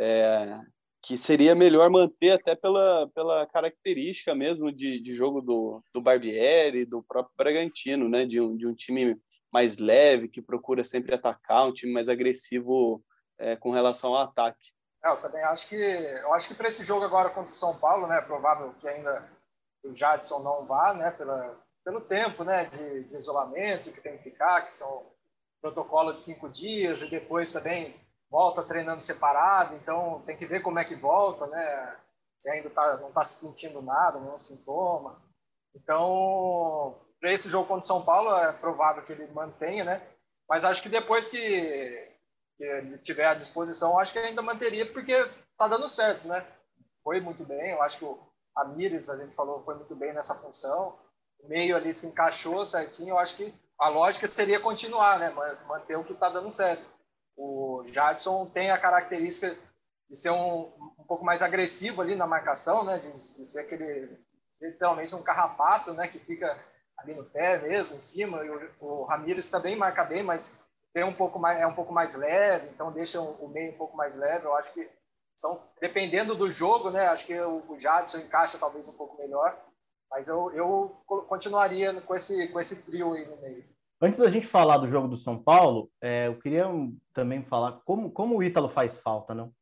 é, 0.00 0.58
que 1.04 1.18
seria 1.18 1.54
melhor 1.54 1.90
manter 1.90 2.30
até 2.30 2.56
pela, 2.56 3.06
pela 3.14 3.46
característica 3.46 4.34
mesmo 4.34 4.72
de, 4.72 4.98
de 4.98 5.12
jogo 5.12 5.42
do, 5.42 5.84
do 5.92 6.00
Barbieri, 6.00 6.86
do 6.86 7.02
próprio 7.02 7.34
Bragantino, 7.36 8.08
né? 8.08 8.24
De 8.24 8.40
um, 8.40 8.56
de 8.56 8.66
um 8.66 8.74
time 8.74 9.20
mais 9.52 9.76
leve, 9.76 10.28
que 10.28 10.40
procura 10.40 10.82
sempre 10.82 11.14
atacar, 11.14 11.68
um 11.68 11.74
time 11.74 11.92
mais 11.92 12.08
agressivo 12.08 13.04
é, 13.38 13.54
com 13.54 13.70
relação 13.70 14.14
ao 14.14 14.22
ataque. 14.22 14.72
É, 15.04 15.12
eu 15.12 15.20
também 15.20 15.44
acho 15.44 15.68
que 15.68 15.76
eu 15.76 16.32
acho 16.32 16.48
que 16.48 16.54
para 16.54 16.68
esse 16.68 16.82
jogo 16.82 17.04
agora 17.04 17.28
contra 17.28 17.52
o 17.52 17.56
São 17.56 17.76
Paulo, 17.76 18.06
né, 18.06 18.18
é 18.18 18.22
provável 18.22 18.72
que 18.80 18.88
ainda 18.88 19.30
o 19.84 19.92
Jadson 19.92 20.42
não 20.42 20.66
vá, 20.66 20.94
né, 20.94 21.10
pela, 21.10 21.62
pelo 21.84 22.00
tempo, 22.00 22.44
né, 22.44 22.64
de, 22.64 23.04
de 23.04 23.14
isolamento 23.14 23.92
que 23.92 24.00
tem 24.00 24.16
que 24.16 24.24
ficar, 24.24 24.62
que 24.62 24.72
são 24.72 25.12
protocolo 25.60 26.14
de 26.14 26.20
cinco 26.20 26.48
dias 26.48 27.02
e 27.02 27.10
depois 27.10 27.52
também 27.52 27.94
volta 28.34 28.64
treinando 28.64 29.00
separado, 29.00 29.76
então 29.76 30.20
tem 30.26 30.36
que 30.36 30.44
ver 30.44 30.60
como 30.60 30.80
é 30.80 30.84
que 30.84 30.96
volta, 30.96 31.46
né? 31.46 31.96
Se 32.36 32.50
ainda 32.50 32.68
tá, 32.68 32.96
não 32.96 33.10
está 33.10 33.22
se 33.22 33.46
sentindo 33.46 33.80
nada, 33.80 34.18
nenhum 34.18 34.36
sintoma. 34.36 35.22
Então, 35.72 37.00
para 37.20 37.32
esse 37.32 37.48
jogo 37.48 37.68
contra 37.68 37.84
o 37.84 37.86
São 37.86 38.02
Paulo, 38.04 38.34
é 38.36 38.52
provável 38.54 39.04
que 39.04 39.12
ele 39.12 39.28
mantenha, 39.28 39.84
né? 39.84 40.02
Mas 40.48 40.64
acho 40.64 40.82
que 40.82 40.88
depois 40.88 41.28
que, 41.28 41.38
que 42.56 42.64
ele 42.64 42.98
tiver 42.98 43.26
à 43.26 43.34
disposição, 43.34 44.00
acho 44.00 44.12
que 44.12 44.18
ainda 44.18 44.42
manteria, 44.42 44.84
porque 44.84 45.12
está 45.12 45.68
dando 45.68 45.88
certo, 45.88 46.26
né? 46.26 46.44
Foi 47.04 47.20
muito 47.20 47.44
bem, 47.44 47.70
eu 47.70 47.82
acho 47.82 47.98
que 47.98 48.04
o 48.04 48.18
Amires, 48.56 49.08
a 49.10 49.16
gente 49.16 49.32
falou, 49.32 49.62
foi 49.62 49.76
muito 49.76 49.94
bem 49.94 50.12
nessa 50.12 50.34
função. 50.34 50.98
O 51.38 51.46
meio 51.46 51.76
ali 51.76 51.92
se 51.92 52.08
encaixou 52.08 52.64
certinho, 52.64 53.10
eu 53.10 53.18
acho 53.18 53.36
que 53.36 53.54
a 53.78 53.88
lógica 53.88 54.26
seria 54.26 54.58
continuar, 54.58 55.20
né? 55.20 55.30
Mas 55.30 55.64
manter 55.66 55.96
o 55.96 56.02
que 56.02 56.14
está 56.14 56.28
dando 56.28 56.50
certo. 56.50 56.93
O 57.36 57.84
Jadson 57.86 58.46
tem 58.46 58.70
a 58.70 58.78
característica 58.78 59.54
de 60.08 60.16
ser 60.16 60.30
um, 60.30 60.72
um 60.98 61.04
pouco 61.06 61.24
mais 61.24 61.42
agressivo 61.42 62.00
ali 62.00 62.14
na 62.14 62.26
marcação, 62.26 62.84
né? 62.84 62.98
De, 62.98 63.08
de, 63.08 63.44
ser 63.44 63.60
aquele 63.60 64.18
literalmente 64.60 65.14
um 65.14 65.22
carrapato, 65.22 65.92
né? 65.92 66.08
Que 66.08 66.18
fica 66.18 66.58
ali 66.96 67.14
no 67.14 67.24
pé 67.24 67.58
mesmo, 67.58 67.96
em 67.96 68.00
cima. 68.00 68.44
E 68.44 68.50
o, 68.50 68.70
o 68.80 69.04
Ramires 69.04 69.48
também 69.48 69.76
marca 69.76 70.04
bem, 70.04 70.22
mas 70.22 70.64
tem 70.92 71.04
um 71.04 71.12
pouco 71.12 71.38
mais, 71.38 71.58
é 71.58 71.66
um 71.66 71.74
pouco 71.74 71.92
mais 71.92 72.14
leve, 72.14 72.68
então 72.68 72.92
deixa 72.92 73.20
o, 73.20 73.48
meio 73.48 73.72
um 73.72 73.76
pouco 73.76 73.96
mais 73.96 74.16
leve. 74.16 74.44
Eu 74.44 74.54
acho 74.54 74.72
que 74.72 74.88
são 75.36 75.60
dependendo 75.80 76.36
do 76.36 76.50
jogo, 76.50 76.90
né? 76.90 77.06
Acho 77.08 77.26
que 77.26 77.38
o, 77.40 77.64
o 77.68 77.78
Jadson 77.78 78.18
encaixa 78.18 78.58
talvez 78.58 78.88
um 78.88 78.96
pouco 78.96 79.18
melhor, 79.18 79.58
mas 80.08 80.28
eu, 80.28 80.52
eu 80.52 80.96
continuaria 81.28 82.00
com 82.02 82.14
esse 82.14 82.46
com 82.48 82.60
esse 82.60 82.84
trio 82.84 83.14
aí 83.14 83.26
no 83.26 83.36
meio. 83.38 83.64
Antes 84.00 84.20
da 84.20 84.30
gente 84.30 84.46
falar 84.46 84.78
do 84.78 84.88
jogo 84.88 85.08
do 85.08 85.16
São 85.16 85.42
Paulo, 85.42 85.90
é, 86.00 86.26
eu 86.26 86.38
queria 86.38 86.66
também 87.12 87.42
falar 87.42 87.80
como, 87.84 88.10
como 88.10 88.36
o 88.36 88.42
Ítalo 88.42 88.68
faz 88.68 88.98
falta, 88.98 89.34
não? 89.34 89.52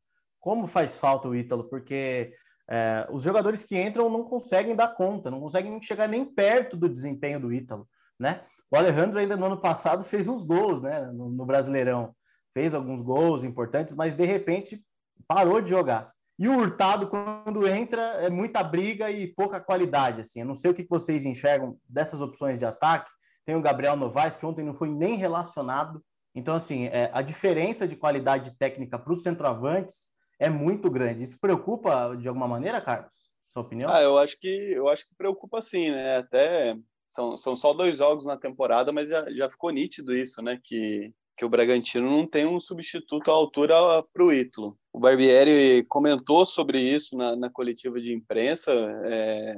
como 0.43 0.67
faz 0.67 0.97
falta 0.97 1.29
o 1.29 1.33
Ítalo, 1.33 1.63
porque 1.69 2.33
é, 2.69 3.07
os 3.09 3.23
jogadores 3.23 3.63
que 3.63 3.81
entram 3.81 4.09
não 4.09 4.25
conseguem 4.25 4.75
dar 4.75 4.89
conta, 4.89 5.31
não 5.31 5.39
conseguem 5.39 5.81
chegar 5.81 6.05
nem 6.05 6.25
perto 6.25 6.75
do 6.75 6.89
desempenho 6.89 7.39
do 7.39 7.53
Ítalo, 7.53 7.87
né? 8.19 8.41
O 8.69 8.75
Alejandro 8.75 9.19
ainda 9.19 9.37
no 9.37 9.45
ano 9.45 9.61
passado 9.61 10.03
fez 10.03 10.27
uns 10.27 10.43
gols, 10.43 10.81
né, 10.81 10.99
no, 11.13 11.29
no 11.29 11.45
Brasileirão, 11.45 12.13
fez 12.53 12.73
alguns 12.73 13.01
gols 13.01 13.45
importantes, 13.45 13.95
mas 13.95 14.15
de 14.15 14.25
repente 14.25 14.83
parou 15.25 15.61
de 15.61 15.69
jogar. 15.69 16.11
E 16.37 16.49
o 16.49 16.57
Hurtado, 16.57 17.07
quando 17.07 17.65
entra, 17.65 18.01
é 18.01 18.29
muita 18.29 18.61
briga 18.61 19.09
e 19.09 19.27
pouca 19.27 19.61
qualidade. 19.61 20.21
Assim. 20.21 20.41
Eu 20.41 20.45
não 20.45 20.55
sei 20.55 20.71
o 20.71 20.73
que 20.73 20.85
vocês 20.89 21.25
enxergam 21.25 21.77
dessas 21.87 22.21
opções 22.21 22.57
de 22.57 22.65
ataque. 22.65 23.09
Tem 23.45 23.55
o 23.55 23.61
Gabriel 23.61 23.95
Novaes, 23.95 24.35
que 24.35 24.45
ontem 24.45 24.63
não 24.63 24.73
foi 24.73 24.89
nem 24.89 25.15
relacionado. 25.15 26.03
Então, 26.35 26.55
assim, 26.55 26.85
é, 26.85 27.09
a 27.13 27.21
diferença 27.21 27.87
de 27.87 27.95
qualidade 27.95 28.57
técnica 28.57 28.97
para 28.97 29.13
os 29.13 29.21
centroavantes 29.21 30.11
é 30.39 30.49
muito 30.49 30.89
grande. 30.89 31.23
Isso 31.23 31.39
preocupa 31.39 32.15
de 32.15 32.27
alguma 32.27 32.47
maneira, 32.47 32.81
Carlos? 32.81 33.31
Sua 33.49 33.61
opinião? 33.61 33.91
Ah, 33.91 34.01
eu 34.01 34.17
acho 34.17 34.39
que 34.39 34.47
eu 34.47 34.87
acho 34.87 35.07
que 35.07 35.15
preocupa 35.15 35.61
sim, 35.61 35.91
né? 35.91 36.17
Até 36.17 36.75
são, 37.09 37.37
são 37.37 37.55
só 37.55 37.73
dois 37.73 37.97
jogos 37.97 38.25
na 38.25 38.35
temporada, 38.35 38.91
mas 38.91 39.09
já, 39.09 39.31
já 39.31 39.49
ficou 39.49 39.69
nítido 39.69 40.15
isso, 40.15 40.41
né? 40.41 40.59
Que 40.63 41.13
que 41.35 41.45
o 41.45 41.49
Bragantino 41.49 42.09
não 42.09 42.27
tem 42.27 42.45
um 42.45 42.59
substituto 42.59 43.31
à 43.31 43.33
altura 43.33 43.75
para 44.13 44.23
o 44.23 44.31
Ítalo. 44.31 44.77
O 44.91 44.99
Barbieri 44.99 45.83
comentou 45.89 46.45
sobre 46.45 46.79
isso 46.79 47.17
na, 47.17 47.35
na 47.35 47.49
coletiva 47.49 47.99
de 47.99 48.13
imprensa, 48.13 48.71
é, 49.05 49.55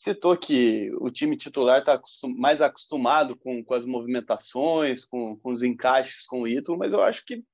citou 0.00 0.34
que 0.34 0.90
o 0.98 1.10
time 1.10 1.36
titular 1.36 1.80
está 1.80 2.00
mais 2.34 2.62
acostumado 2.62 3.36
com, 3.36 3.62
com 3.62 3.74
as 3.74 3.84
movimentações, 3.84 5.04
com, 5.04 5.36
com 5.36 5.50
os 5.50 5.62
encaixes 5.62 6.24
com 6.24 6.40
o 6.40 6.48
Ítalo, 6.48 6.78
mas 6.78 6.94
eu 6.94 7.02
acho 7.02 7.22
que 7.22 7.44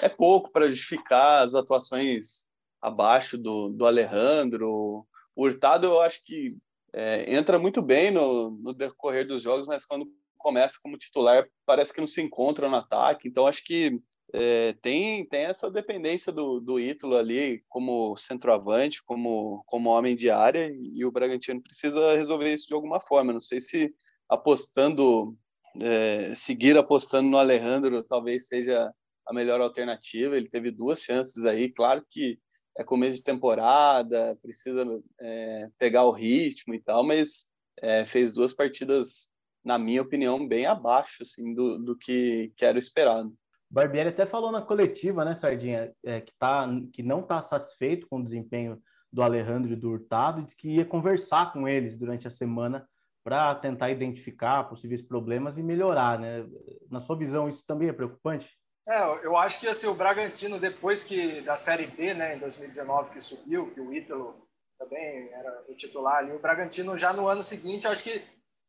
é 0.00 0.08
pouco 0.08 0.52
para 0.52 0.70
justificar 0.70 1.42
as 1.42 1.56
atuações 1.56 2.46
abaixo 2.80 3.36
do, 3.36 3.70
do 3.70 3.84
Alejandro. 3.84 5.04
O 5.34 5.44
Hurtado, 5.44 5.88
eu 5.88 6.00
acho 6.00 6.22
que 6.24 6.56
é, 6.92 7.34
entra 7.34 7.58
muito 7.58 7.82
bem 7.82 8.12
no, 8.12 8.52
no 8.52 8.72
decorrer 8.72 9.26
dos 9.26 9.42
jogos, 9.42 9.66
mas 9.66 9.84
quando 9.84 10.06
começa 10.36 10.78
como 10.80 10.96
titular, 10.96 11.48
parece 11.66 11.92
que 11.92 12.00
não 12.00 12.06
se 12.06 12.22
encontra 12.22 12.68
no 12.68 12.76
ataque. 12.76 13.26
Então, 13.26 13.44
acho 13.44 13.64
que 13.64 14.00
é, 14.32 14.74
tem, 14.82 15.26
tem 15.26 15.42
essa 15.42 15.70
dependência 15.70 16.30
do, 16.32 16.60
do 16.60 16.78
Ítalo 16.78 17.16
ali 17.16 17.62
como 17.68 18.16
centroavante, 18.16 19.02
como, 19.04 19.62
como 19.66 19.90
homem 19.90 20.14
de 20.14 20.30
área, 20.30 20.70
e 20.70 21.04
o 21.04 21.10
Bragantino 21.10 21.62
precisa 21.62 22.14
resolver 22.14 22.52
isso 22.52 22.68
de 22.68 22.74
alguma 22.74 23.00
forma. 23.00 23.32
Não 23.32 23.40
sei 23.40 23.60
se 23.60 23.94
apostando, 24.28 25.36
é, 25.80 26.34
seguir 26.34 26.76
apostando 26.76 27.28
no 27.28 27.38
Alejandro 27.38 28.04
talvez 28.04 28.46
seja 28.46 28.92
a 29.26 29.32
melhor 29.32 29.60
alternativa. 29.60 30.36
Ele 30.36 30.48
teve 30.48 30.70
duas 30.70 31.00
chances 31.00 31.44
aí, 31.44 31.70
claro 31.72 32.04
que 32.10 32.38
é 32.76 32.84
começo 32.84 33.16
de 33.16 33.24
temporada, 33.24 34.38
precisa 34.42 34.86
é, 35.20 35.68
pegar 35.78 36.04
o 36.04 36.12
ritmo 36.12 36.74
e 36.74 36.80
tal, 36.80 37.04
mas 37.04 37.46
é, 37.80 38.04
fez 38.04 38.32
duas 38.32 38.52
partidas 38.52 39.30
na 39.64 39.78
minha 39.78 40.02
opinião, 40.02 40.46
bem 40.46 40.66
abaixo 40.66 41.22
assim, 41.22 41.54
do, 41.54 41.78
do 41.78 41.96
que, 41.96 42.52
que 42.56 42.64
era 42.64 42.78
esperado. 42.78 43.34
Barbieri 43.70 44.08
até 44.08 44.24
falou 44.24 44.50
na 44.50 44.62
coletiva, 44.62 45.24
né, 45.24 45.34
Sardinha, 45.34 45.92
é, 46.04 46.20
que, 46.20 46.32
tá, 46.38 46.66
que 46.92 47.02
não 47.02 47.20
está 47.20 47.42
satisfeito 47.42 48.06
com 48.08 48.18
o 48.18 48.24
desempenho 48.24 48.80
do 49.12 49.22
Alejandro 49.22 49.72
e 49.72 49.76
do 49.76 49.90
Hurtado, 49.90 50.40
e 50.40 50.44
disse 50.44 50.56
que 50.56 50.76
ia 50.76 50.84
conversar 50.84 51.52
com 51.52 51.68
eles 51.68 51.96
durante 51.96 52.26
a 52.26 52.30
semana 52.30 52.88
para 53.24 53.54
tentar 53.54 53.90
identificar 53.90 54.64
possíveis 54.64 55.02
problemas 55.02 55.58
e 55.58 55.62
melhorar, 55.62 56.18
né? 56.18 56.46
Na 56.90 57.00
sua 57.00 57.16
visão, 57.16 57.44
isso 57.44 57.64
também 57.66 57.88
é 57.88 57.92
preocupante? 57.92 58.58
É, 58.88 59.02
eu 59.22 59.36
acho 59.36 59.60
que 59.60 59.68
assim, 59.68 59.86
o 59.86 59.94
Bragantino, 59.94 60.58
depois 60.58 61.04
que 61.04 61.42
da 61.42 61.56
Série 61.56 61.86
B, 61.86 62.14
né, 62.14 62.36
em 62.36 62.38
2019, 62.38 63.10
que 63.10 63.20
subiu, 63.20 63.70
que 63.72 63.80
o 63.80 63.92
Ítalo 63.92 64.48
também 64.78 65.30
era 65.30 65.64
o 65.68 65.74
titular 65.74 66.18
ali, 66.18 66.32
o 66.32 66.38
Bragantino 66.38 66.96
já 66.96 67.12
no 67.12 67.28
ano 67.28 67.42
seguinte, 67.42 67.86
acho 67.86 68.02
que 68.02 68.22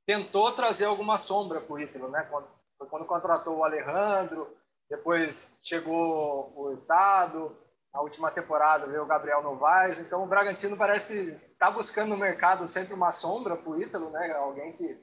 tentou 0.06 0.52
trazer 0.52 0.86
alguma 0.86 1.18
sombra 1.18 1.62
para 1.62 1.74
o 1.74 1.80
Ítalo, 1.80 2.10
né? 2.10 2.28
Quando, 2.30 2.48
quando 2.90 3.06
contratou 3.06 3.58
o 3.58 3.64
Alejandro, 3.64 4.59
depois 4.90 5.58
chegou 5.62 6.52
o 6.56 6.64
Hurtado, 6.64 7.56
na 7.94 8.02
última 8.02 8.32
temporada 8.32 8.88
veio 8.88 9.04
o 9.04 9.08
Gabriel 9.08 9.42
Novaes, 9.42 10.00
então 10.00 10.24
o 10.24 10.28
Bragantino 10.28 10.78
parece 10.78 11.14
que 11.14 11.46
está 11.52 11.70
buscando 11.70 12.10
no 12.10 12.18
mercado 12.18 12.66
sempre 12.68 12.94
uma 12.94 13.12
sombra 13.12 13.56
para 13.56 13.70
o 13.70 13.82
Ítalo, 13.82 14.10
né? 14.10 14.32
Alguém 14.34 14.72
que, 14.74 14.98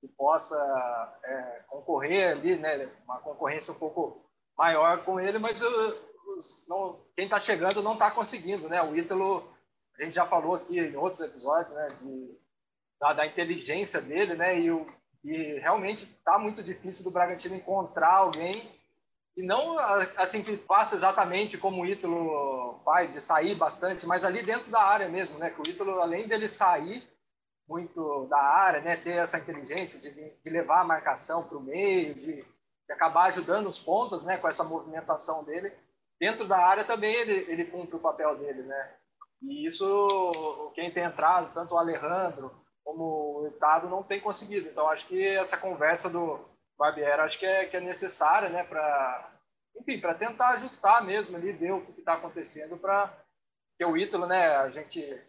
que 0.00 0.08
possa 0.08 0.56
é, 1.24 1.64
concorrer 1.66 2.30
ali, 2.30 2.56
né? 2.56 2.90
Uma 3.04 3.18
concorrência 3.20 3.72
um 3.72 3.78
pouco 3.78 4.24
maior 4.56 5.04
com 5.04 5.18
ele, 5.20 5.38
mas 5.38 5.60
os, 5.62 6.66
não, 6.68 7.00
quem 7.14 7.24
está 7.24 7.38
chegando 7.38 7.82
não 7.82 7.94
está 7.94 8.10
conseguindo, 8.10 8.68
né? 8.68 8.82
O 8.82 8.96
Ítalo, 8.96 9.48
a 9.98 10.04
gente 10.04 10.14
já 10.14 10.26
falou 10.26 10.54
aqui 10.54 10.78
em 10.78 10.96
outros 10.96 11.20
episódios, 11.20 11.74
né? 11.74 11.88
De, 12.00 12.38
da, 13.00 13.12
da 13.12 13.26
inteligência 13.26 14.00
dele, 14.00 14.34
né? 14.34 14.58
E, 14.60 14.70
o, 14.70 14.86
e 15.24 15.58
realmente 15.58 16.04
está 16.04 16.38
muito 16.38 16.62
difícil 16.62 17.04
do 17.04 17.10
Bragantino 17.10 17.54
encontrar 17.54 18.14
alguém 18.14 18.52
e 19.36 19.42
não 19.42 19.78
assim 20.16 20.42
que 20.42 20.56
faça 20.56 20.94
exatamente 20.94 21.58
como 21.58 21.82
o 21.82 21.86
Ítalo 21.86 22.80
faz, 22.84 23.12
de 23.12 23.20
sair 23.20 23.54
bastante, 23.54 24.06
mas 24.06 24.24
ali 24.24 24.42
dentro 24.42 24.70
da 24.70 24.80
área 24.80 25.08
mesmo, 25.08 25.38
né? 25.38 25.50
Que 25.50 25.60
o 25.60 25.68
Ítalo, 25.68 26.00
além 26.00 26.26
dele 26.26 26.48
sair 26.48 27.06
muito 27.68 28.26
da 28.26 28.38
área, 28.38 28.80
né? 28.80 28.96
Ter 28.96 29.16
essa 29.16 29.38
inteligência 29.38 30.00
de, 30.00 30.10
de 30.10 30.50
levar 30.50 30.80
a 30.80 30.84
marcação 30.84 31.46
para 31.46 31.58
o 31.58 31.62
meio, 31.62 32.14
de, 32.14 32.36
de, 32.36 32.92
acabar 32.92 33.24
ajudando 33.24 33.66
os 33.66 33.78
pontos, 33.78 34.24
né? 34.24 34.38
Com 34.38 34.48
essa 34.48 34.64
movimentação 34.64 35.44
dele. 35.44 35.70
Dentro 36.18 36.46
da 36.46 36.56
área 36.56 36.84
também 36.84 37.14
ele, 37.14 37.44
ele 37.50 37.66
cumpre 37.66 37.96
o 37.96 38.00
papel 38.00 38.38
dele, 38.38 38.62
né? 38.62 38.94
E 39.42 39.66
isso, 39.66 40.72
quem 40.74 40.90
tem 40.90 41.04
entrado, 41.04 41.52
tanto 41.52 41.74
o 41.74 41.78
Alejandro, 41.78 42.50
como 42.82 43.42
o 43.42 43.48
Estado 43.48 43.86
não 43.86 44.02
tem 44.02 44.18
conseguido. 44.18 44.70
Então, 44.70 44.88
acho 44.88 45.06
que 45.08 45.22
essa 45.26 45.58
conversa 45.58 46.08
do 46.08 46.40
Barbieri 46.78 47.20
acho 47.22 47.38
que 47.38 47.46
é, 47.46 47.66
que 47.66 47.76
é 47.76 47.80
necessária, 47.80 48.48
né, 48.48 48.64
para 48.64 49.32
enfim, 49.78 50.00
para 50.00 50.14
tentar 50.14 50.50
ajustar 50.50 51.04
mesmo 51.04 51.36
ali, 51.36 51.52
ver 51.52 51.72
o 51.72 51.82
que 51.82 51.90
está 52.00 52.14
acontecendo 52.14 52.78
para 52.78 53.12
que 53.76 53.84
o 53.84 53.96
Ítalo, 53.96 54.26
né, 54.26 54.56
a 54.56 54.70
gente 54.70 55.22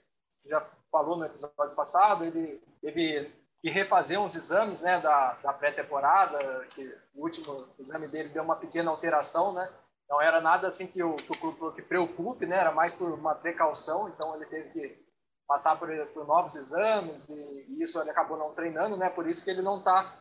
já 0.50 0.66
falou 0.90 1.18
no 1.18 1.26
episódio 1.26 1.76
passado, 1.76 2.24
ele 2.24 2.62
teve 2.82 3.30
que 3.62 3.70
refazer 3.70 4.20
uns 4.20 4.36
exames, 4.36 4.82
né, 4.82 5.00
da, 5.00 5.34
da 5.34 5.52
pré-temporada, 5.52 6.66
que 6.74 6.88
o 7.14 7.24
último 7.24 7.68
exame 7.78 8.08
dele 8.08 8.30
deu 8.30 8.44
uma 8.44 8.56
pequena 8.56 8.90
alteração, 8.90 9.52
né, 9.52 9.70
não 10.10 10.22
era 10.22 10.40
nada 10.40 10.68
assim 10.68 10.88
que 10.88 11.04
o, 11.04 11.16
que 11.16 11.32
o 11.32 11.40
clube 11.40 11.76
que 11.76 11.82
preocupe, 11.82 12.46
né, 12.46 12.58
era 12.58 12.72
mais 12.72 12.94
por 12.94 13.12
uma 13.12 13.36
precaução, 13.36 14.08
então 14.08 14.36
ele 14.36 14.46
teve 14.46 14.70
que 14.70 15.08
passar 15.48 15.78
por, 15.78 15.90
por 16.08 16.28
novos 16.28 16.56
exames 16.56 17.30
e, 17.30 17.66
e, 17.70 17.82
isso 17.82 18.00
ele 18.02 18.10
acabou 18.10 18.38
não 18.38 18.54
treinando, 18.54 18.98
né? 18.98 19.10
Por 19.10 19.28
isso 19.28 19.44
que 19.44 19.50
ele 19.50 19.62
não 19.62 19.80
está 19.80 20.14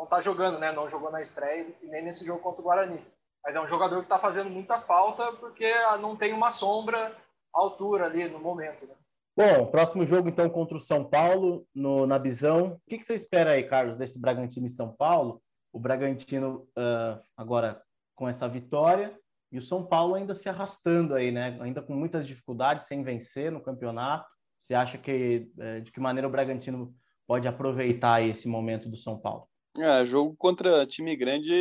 não 0.00 0.06
tá 0.06 0.20
jogando, 0.22 0.58
né? 0.58 0.72
Não 0.72 0.88
jogou 0.88 1.12
na 1.12 1.20
estreia 1.20 1.66
e 1.82 1.86
nem 1.86 2.02
nesse 2.02 2.24
jogo 2.24 2.40
contra 2.40 2.62
o 2.62 2.64
Guarani. 2.64 3.04
Mas 3.44 3.54
é 3.54 3.60
um 3.60 3.68
jogador 3.68 3.98
que 3.98 4.04
está 4.04 4.18
fazendo 4.18 4.48
muita 4.48 4.80
falta 4.80 5.30
porque 5.34 5.70
não 6.00 6.16
tem 6.16 6.32
uma 6.32 6.50
sombra 6.50 7.14
altura 7.52 8.06
ali 8.06 8.26
no 8.28 8.38
momento, 8.38 8.86
né? 8.86 8.94
Bom, 9.36 9.66
próximo 9.66 10.04
jogo 10.06 10.28
então 10.28 10.48
contra 10.48 10.76
o 10.76 10.80
São 10.80 11.04
Paulo 11.04 11.66
no, 11.74 12.06
na 12.06 12.16
Visão. 12.16 12.74
O 12.74 12.80
que, 12.88 12.98
que 12.98 13.04
você 13.04 13.14
espera 13.14 13.52
aí, 13.52 13.62
Carlos, 13.62 13.96
desse 13.96 14.18
Bragantino 14.18 14.66
e 14.66 14.70
São 14.70 14.90
Paulo? 14.90 15.42
O 15.72 15.78
Bragantino 15.78 16.66
uh, 16.78 17.20
agora 17.36 17.82
com 18.14 18.26
essa 18.28 18.48
vitória 18.48 19.18
e 19.52 19.58
o 19.58 19.62
São 19.62 19.84
Paulo 19.84 20.14
ainda 20.14 20.34
se 20.34 20.48
arrastando 20.48 21.14
aí, 21.14 21.30
né? 21.30 21.58
Ainda 21.60 21.82
com 21.82 21.94
muitas 21.94 22.26
dificuldades, 22.26 22.86
sem 22.86 23.02
vencer 23.02 23.52
no 23.52 23.62
campeonato. 23.62 24.26
Você 24.58 24.74
acha 24.74 24.96
que 24.96 25.50
é, 25.58 25.80
de 25.80 25.92
que 25.92 26.00
maneira 26.00 26.26
o 26.26 26.30
Bragantino 26.30 26.94
pode 27.26 27.46
aproveitar 27.46 28.22
esse 28.22 28.48
momento 28.48 28.88
do 28.88 28.96
São 28.96 29.18
Paulo? 29.18 29.49
É, 29.78 30.04
jogo 30.04 30.34
contra 30.36 30.84
time 30.84 31.14
grande 31.14 31.54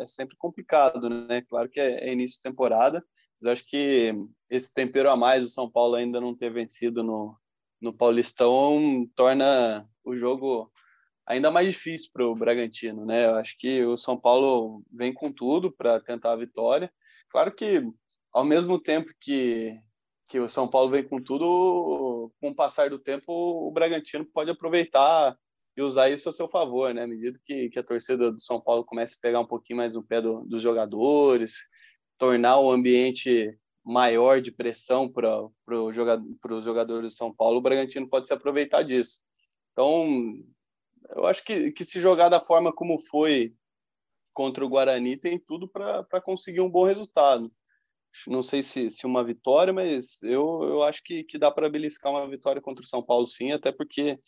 é 0.00 0.06
sempre 0.06 0.36
complicado, 0.36 1.08
né? 1.10 1.42
Claro 1.42 1.68
que 1.68 1.80
é, 1.80 2.08
é 2.08 2.12
início 2.12 2.36
de 2.36 2.42
temporada, 2.42 3.04
mas 3.40 3.52
acho 3.52 3.66
que 3.66 4.12
esse 4.48 4.72
tempero 4.72 5.10
a 5.10 5.16
mais 5.16 5.42
do 5.42 5.48
São 5.48 5.68
Paulo 5.68 5.96
ainda 5.96 6.20
não 6.20 6.36
ter 6.36 6.52
vencido 6.52 7.02
no, 7.02 7.36
no 7.80 7.92
Paulistão 7.92 9.08
torna 9.16 9.88
o 10.04 10.14
jogo 10.14 10.70
ainda 11.26 11.50
mais 11.50 11.66
difícil 11.66 12.10
para 12.12 12.26
o 12.26 12.34
Bragantino, 12.34 13.04
né? 13.04 13.26
Eu 13.26 13.34
acho 13.34 13.56
que 13.58 13.82
o 13.84 13.96
São 13.96 14.16
Paulo 14.16 14.84
vem 14.92 15.12
com 15.12 15.32
tudo 15.32 15.72
para 15.72 16.00
tentar 16.00 16.32
a 16.32 16.36
vitória. 16.36 16.92
Claro 17.28 17.52
que 17.54 17.82
ao 18.32 18.44
mesmo 18.44 18.78
tempo 18.78 19.10
que 19.20 19.78
que 20.28 20.38
o 20.38 20.48
São 20.48 20.66
Paulo 20.66 20.90
vem 20.90 21.06
com 21.06 21.22
tudo, 21.22 22.32
com 22.40 22.50
o 22.50 22.54
passar 22.54 22.88
do 22.88 22.98
tempo, 22.98 23.30
o 23.30 23.70
Bragantino 23.70 24.24
pode 24.24 24.50
aproveitar 24.50 25.36
e 25.76 25.82
usar 25.82 26.10
isso 26.10 26.28
a 26.28 26.32
seu 26.32 26.48
favor, 26.48 26.92
né? 26.92 27.02
À 27.02 27.06
medida 27.06 27.38
que, 27.44 27.70
que 27.70 27.78
a 27.78 27.82
torcida 27.82 28.30
do 28.30 28.40
São 28.40 28.60
Paulo 28.60 28.84
comece 28.84 29.16
a 29.16 29.22
pegar 29.22 29.40
um 29.40 29.46
pouquinho 29.46 29.78
mais 29.78 29.94
no 29.94 30.02
pé 30.02 30.20
do, 30.20 30.44
dos 30.44 30.60
jogadores, 30.60 31.54
tornar 32.18 32.58
o 32.60 32.70
ambiente 32.70 33.58
maior 33.84 34.40
de 34.40 34.52
pressão 34.52 35.10
para 35.10 35.48
pro 35.64 35.92
jogador, 35.92 36.24
os 36.48 36.64
jogadores 36.64 37.12
do 37.12 37.16
São 37.16 37.34
Paulo, 37.34 37.58
o 37.58 37.62
Bragantino 37.62 38.08
pode 38.08 38.26
se 38.26 38.32
aproveitar 38.32 38.82
disso. 38.82 39.20
Então, 39.72 40.34
eu 41.16 41.26
acho 41.26 41.44
que, 41.44 41.72
que 41.72 41.84
se 41.84 42.00
jogar 42.00 42.28
da 42.28 42.40
forma 42.40 42.72
como 42.72 43.00
foi 43.00 43.54
contra 44.32 44.64
o 44.64 44.68
Guarani, 44.68 45.16
tem 45.16 45.38
tudo 45.38 45.68
para 45.68 46.20
conseguir 46.22 46.60
um 46.60 46.70
bom 46.70 46.84
resultado. 46.84 47.52
não 48.26 48.42
sei 48.42 48.62
se, 48.62 48.90
se 48.90 49.06
uma 49.06 49.24
vitória, 49.24 49.72
mas 49.72 50.22
eu, 50.22 50.62
eu 50.62 50.82
acho 50.82 51.02
que, 51.02 51.24
que 51.24 51.38
dá 51.38 51.50
para 51.50 51.68
beliscar 51.68 52.12
uma 52.12 52.28
vitória 52.28 52.62
contra 52.62 52.84
o 52.84 52.88
São 52.88 53.02
Paulo, 53.02 53.26
sim, 53.26 53.52
até 53.52 53.72
porque 53.72 54.18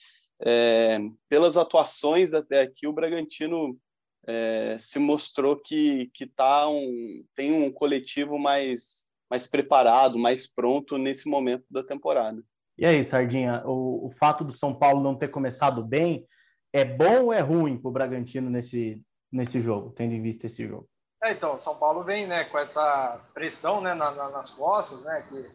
é, 0.45 0.99
pelas 1.29 1.57
atuações 1.57 2.35
até 2.35 2.61
aqui, 2.61 2.87
o 2.87 2.93
Bragantino 2.93 3.79
é, 4.27 4.77
se 4.79 4.99
mostrou 4.99 5.57
que, 5.57 6.11
que 6.13 6.27
tá 6.27 6.69
um, 6.69 7.25
tem 7.35 7.53
um 7.53 7.73
coletivo 7.73 8.39
mais, 8.39 9.07
mais 9.31 9.47
preparado, 9.47 10.19
mais 10.19 10.47
pronto 10.47 10.99
nesse 10.99 11.29
momento 11.29 11.65
da 11.71 11.83
temporada. 11.83 12.43
E 12.77 12.85
aí, 12.85 13.03
Sardinha, 13.03 13.63
o, 13.65 14.07
o 14.07 14.11
fato 14.11 14.45
do 14.45 14.53
São 14.53 14.75
Paulo 14.75 15.03
não 15.03 15.17
ter 15.17 15.29
começado 15.29 15.83
bem 15.83 16.27
é 16.73 16.85
bom 16.85 17.25
ou 17.25 17.33
é 17.33 17.41
ruim 17.41 17.79
para 17.79 17.89
o 17.89 17.93
Bragantino 17.93 18.51
nesse, 18.51 19.01
nesse 19.33 19.61
jogo, 19.61 19.93
tendo 19.93 20.13
em 20.13 20.21
vista 20.21 20.47
esse 20.47 20.67
jogo? 20.67 20.89
É, 21.23 21.33
então, 21.33 21.59
São 21.59 21.79
Paulo 21.79 22.05
vem 22.05 22.27
né, 22.27 22.45
com 22.45 22.59
essa 22.59 23.25
pressão 23.33 23.81
né, 23.81 23.95
na, 23.95 24.11
na, 24.11 24.29
nas 24.29 24.51
costas, 24.51 25.05
né, 25.05 25.25
que 25.29 25.51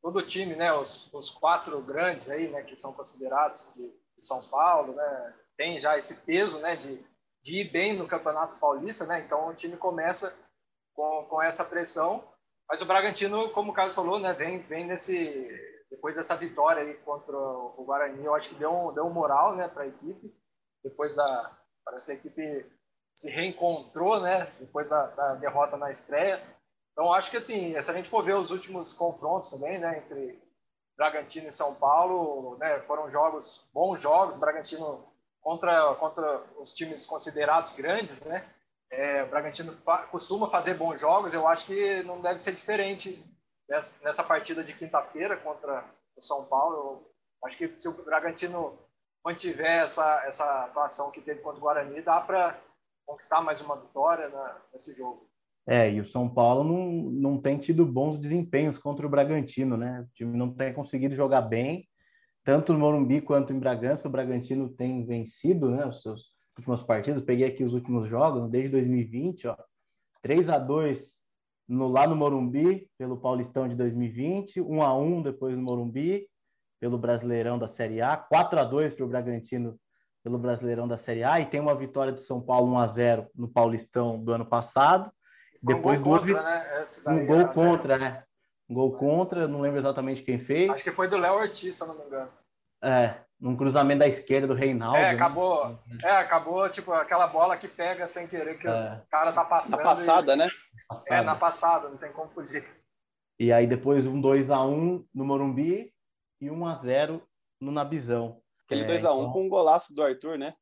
todo 0.00 0.24
time, 0.24 0.54
né, 0.54 0.72
os, 0.72 1.12
os 1.12 1.30
quatro 1.30 1.80
grandes 1.82 2.30
aí, 2.30 2.48
né, 2.48 2.62
que 2.62 2.76
são 2.76 2.92
considerados 2.92 3.72
de, 3.74 3.90
de 4.20 4.26
São 4.26 4.40
Paulo, 4.48 4.94
né, 4.94 5.34
tem 5.56 5.78
já 5.78 5.96
esse 5.96 6.24
peso 6.24 6.60
né, 6.60 6.76
de, 6.76 7.04
de 7.42 7.60
ir 7.60 7.64
bem 7.70 7.96
no 7.96 8.06
Campeonato 8.06 8.56
Paulista, 8.58 9.06
né, 9.06 9.20
então 9.20 9.48
o 9.48 9.54
time 9.54 9.76
começa 9.76 10.32
com, 10.94 11.26
com 11.28 11.42
essa 11.42 11.64
pressão, 11.64 12.24
mas 12.68 12.80
o 12.82 12.86
Bragantino, 12.86 13.50
como 13.50 13.72
o 13.72 13.74
Carlos 13.74 13.94
falou, 13.94 14.18
né, 14.18 14.32
vem, 14.32 14.60
vem 14.60 14.86
nesse 14.86 15.68
depois 15.90 16.16
dessa 16.16 16.36
vitória 16.36 16.82
aí 16.82 16.94
contra 16.98 17.36
o 17.36 17.84
Guarani, 17.84 18.24
eu 18.24 18.34
acho 18.34 18.50
que 18.50 18.54
deu 18.54 18.72
um, 18.72 18.94
deu 18.94 19.04
um 19.04 19.12
moral 19.12 19.56
né, 19.56 19.66
para 19.66 19.82
a 19.82 19.88
equipe. 19.88 20.32
Depois 20.84 21.16
da. 21.16 21.58
Parece 21.84 22.06
que 22.06 22.12
a 22.12 22.14
equipe 22.14 22.72
se 23.14 23.28
reencontrou 23.28 24.20
né, 24.20 24.46
depois 24.60 24.88
da, 24.88 25.06
da 25.08 25.34
derrota 25.34 25.76
na 25.76 25.90
estreia. 25.90 26.40
Então, 26.92 27.12
acho 27.12 27.30
que 27.30 27.36
assim, 27.36 27.78
se 27.80 27.90
a 27.90 27.94
gente 27.94 28.08
for 28.08 28.24
ver 28.24 28.36
os 28.36 28.50
últimos 28.50 28.92
confrontos 28.92 29.50
também, 29.50 29.78
né, 29.78 29.98
entre 29.98 30.40
Bragantino 31.00 31.48
e 31.48 31.50
São 31.50 31.74
Paulo, 31.76 32.58
né, 32.58 32.78
foram 32.80 33.10
jogos, 33.10 33.66
bons 33.72 34.02
jogos. 34.02 34.36
Bragantino 34.36 35.02
contra, 35.40 35.94
contra 35.94 36.42
os 36.58 36.74
times 36.74 37.06
considerados 37.06 37.70
grandes, 37.70 38.22
né? 38.26 38.46
É, 38.90 39.24
Bragantino 39.24 39.72
fa 39.72 40.02
costuma 40.08 40.50
fazer 40.50 40.74
bons 40.74 41.00
jogos. 41.00 41.32
Eu 41.32 41.48
acho 41.48 41.64
que 41.64 42.02
não 42.02 42.20
deve 42.20 42.38
ser 42.38 42.52
diferente 42.52 43.18
nessa, 43.66 44.04
nessa 44.04 44.22
partida 44.22 44.62
de 44.62 44.74
quinta-feira 44.74 45.38
contra 45.38 45.82
o 46.14 46.20
São 46.20 46.44
Paulo. 46.44 46.76
Eu 46.76 47.46
acho 47.46 47.56
que 47.56 47.80
se 47.80 47.88
o 47.88 48.04
Bragantino 48.04 48.78
mantiver 49.24 49.80
essa, 49.82 50.22
essa 50.26 50.64
atuação 50.64 51.10
que 51.10 51.22
teve 51.22 51.40
contra 51.40 51.60
o 51.60 51.62
Guarani, 51.62 52.02
dá 52.02 52.20
para 52.20 52.60
conquistar 53.06 53.40
mais 53.40 53.62
uma 53.62 53.76
vitória 53.76 54.28
na, 54.28 54.60
nesse 54.70 54.94
jogo. 54.94 55.29
É, 55.70 55.88
e 55.88 56.00
o 56.00 56.04
São 56.04 56.28
Paulo 56.28 56.64
não, 56.64 57.12
não 57.12 57.40
tem 57.40 57.56
tido 57.56 57.86
bons 57.86 58.18
desempenhos 58.18 58.76
contra 58.76 59.06
o 59.06 59.08
Bragantino, 59.08 59.76
né? 59.76 60.00
O 60.00 60.06
time 60.12 60.36
não 60.36 60.52
tem 60.52 60.72
conseguido 60.72 61.14
jogar 61.14 61.42
bem, 61.42 61.88
tanto 62.42 62.72
no 62.72 62.80
Morumbi 62.80 63.20
quanto 63.20 63.52
em 63.52 63.58
Bragança. 63.60 64.08
O 64.08 64.10
Bragantino 64.10 64.68
tem 64.68 65.06
vencido, 65.06 65.70
né? 65.70 65.86
Os 65.86 66.02
seus 66.02 66.32
últimos 66.58 66.82
partidos. 66.82 67.22
Peguei 67.22 67.46
aqui 67.46 67.62
os 67.62 67.72
últimos 67.72 68.08
jogos, 68.08 68.50
desde 68.50 68.68
2020, 68.68 69.46
ó. 69.46 69.56
3 70.22 70.50
a 70.50 70.58
2 70.58 71.18
no, 71.68 71.86
lá 71.86 72.04
no 72.04 72.16
Morumbi, 72.16 72.90
pelo 72.98 73.16
Paulistão 73.16 73.68
de 73.68 73.76
2020, 73.76 74.60
1 74.60 74.82
a 74.82 74.92
1 74.92 75.22
depois 75.22 75.56
no 75.56 75.62
Morumbi, 75.62 76.26
pelo 76.80 76.98
Brasileirão 76.98 77.60
da 77.60 77.68
Série 77.68 78.02
A, 78.02 78.16
4 78.16 78.58
a 78.58 78.64
2 78.64 78.92
para 78.92 79.04
o 79.04 79.08
Bragantino 79.08 79.78
pelo 80.24 80.36
Brasileirão 80.36 80.88
da 80.88 80.96
Série 80.96 81.22
A, 81.22 81.38
e 81.38 81.46
tem 81.46 81.60
uma 81.60 81.76
vitória 81.76 82.12
do 82.12 82.18
São 82.18 82.40
Paulo 82.40 82.72
1 82.72 82.78
a 82.78 82.86
0 82.88 83.26
no 83.36 83.46
Paulistão 83.46 84.20
do 84.20 84.32
ano 84.32 84.44
passado. 84.44 85.12
Depois 85.62 86.00
um 86.00 86.04
gol 86.04 86.18
contra, 86.18 86.42
né? 86.42 86.84
um 87.06 87.26
gol 87.26 87.48
contra, 87.48 87.98
né? 87.98 88.22
Um 88.68 88.74
gol 88.74 88.92
contra, 88.92 89.48
não 89.48 89.60
lembro 89.60 89.78
exatamente 89.78 90.22
quem 90.22 90.38
fez. 90.38 90.70
Acho 90.70 90.84
que 90.84 90.92
foi 90.92 91.08
do 91.08 91.18
Léo 91.18 91.34
Ortiz, 91.34 91.74
se 91.74 91.82
eu 91.82 91.88
não 91.88 91.98
me 91.98 92.04
engano. 92.04 92.30
É, 92.82 93.16
num 93.38 93.56
cruzamento 93.56 93.98
da 93.98 94.08
esquerda 94.08 94.46
do 94.46 94.54
Reinaldo. 94.54 94.96
É, 94.96 95.02
né? 95.02 95.10
acabou, 95.10 95.68
né? 95.68 95.78
é, 96.02 96.10
acabou, 96.12 96.68
tipo, 96.70 96.92
aquela 96.92 97.26
bola 97.26 97.56
que 97.56 97.68
pega 97.68 98.06
sem 98.06 98.26
querer, 98.26 98.58
que 98.58 98.66
é. 98.66 98.70
o 98.70 99.10
cara 99.10 99.32
tá 99.32 99.44
passando. 99.44 99.78
Na 99.80 99.84
passada, 99.84 100.32
e... 100.32 100.36
né? 100.36 100.48
Passada. 100.88 101.20
É, 101.20 101.24
na 101.24 101.34
passada, 101.34 101.88
não 101.88 101.96
tem 101.96 102.12
como 102.12 102.30
fugir. 102.30 102.64
E 103.38 103.52
aí 103.52 103.66
depois 103.66 104.06
um 104.06 104.20
2 104.20 104.50
a 104.50 104.64
1 104.64 105.06
no 105.14 105.24
Morumbi 105.24 105.92
e 106.40 106.50
1 106.50 106.66
a 106.66 106.74
0 106.74 107.22
no 107.60 107.72
Nabizão. 107.72 108.40
Aquele 108.64 108.84
2 108.84 109.04
é, 109.04 109.06
a 109.06 109.12
1 109.12 109.20
então... 109.20 109.32
com 109.32 109.46
um 109.46 109.48
golaço 109.48 109.94
do 109.94 110.02
Arthur, 110.02 110.38
né? 110.38 110.54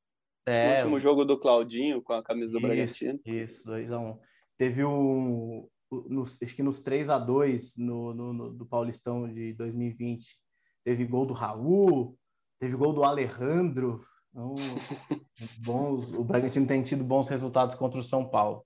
É, 0.46 0.70
o 0.70 0.74
último 0.76 1.00
jogo 1.00 1.24
do 1.24 1.38
Claudinho 1.38 2.00
com 2.00 2.14
a 2.14 2.22
camisa 2.22 2.52
do 2.52 2.58
isso, 2.58 2.66
Bragantino. 2.66 3.20
Isso, 3.26 3.64
2 3.64 3.92
a 3.92 3.98
1 3.98 4.18
Teve 4.58 4.84
um, 4.84 5.68
nos, 5.90 6.38
acho 6.42 6.54
que 6.54 6.62
nos 6.62 6.80
3 6.80 7.10
a 7.10 7.18
2 7.18 7.76
no, 7.76 8.12
no, 8.12 8.32
no, 8.32 8.50
do 8.52 8.66
Paulistão 8.66 9.32
de 9.32 9.54
2020, 9.54 10.36
teve 10.84 11.04
gol 11.04 11.24
do 11.24 11.32
Raul, 11.32 12.16
teve 12.58 12.76
gol 12.76 12.92
do 12.92 13.04
Alejandro. 13.04 14.04
Então, 14.30 14.54
bons, 15.64 16.12
o 16.12 16.24
Bragantino 16.24 16.66
tem 16.66 16.82
tido 16.82 17.04
bons 17.04 17.28
resultados 17.28 17.74
contra 17.74 18.00
o 18.00 18.04
São 18.04 18.28
Paulo. 18.28 18.64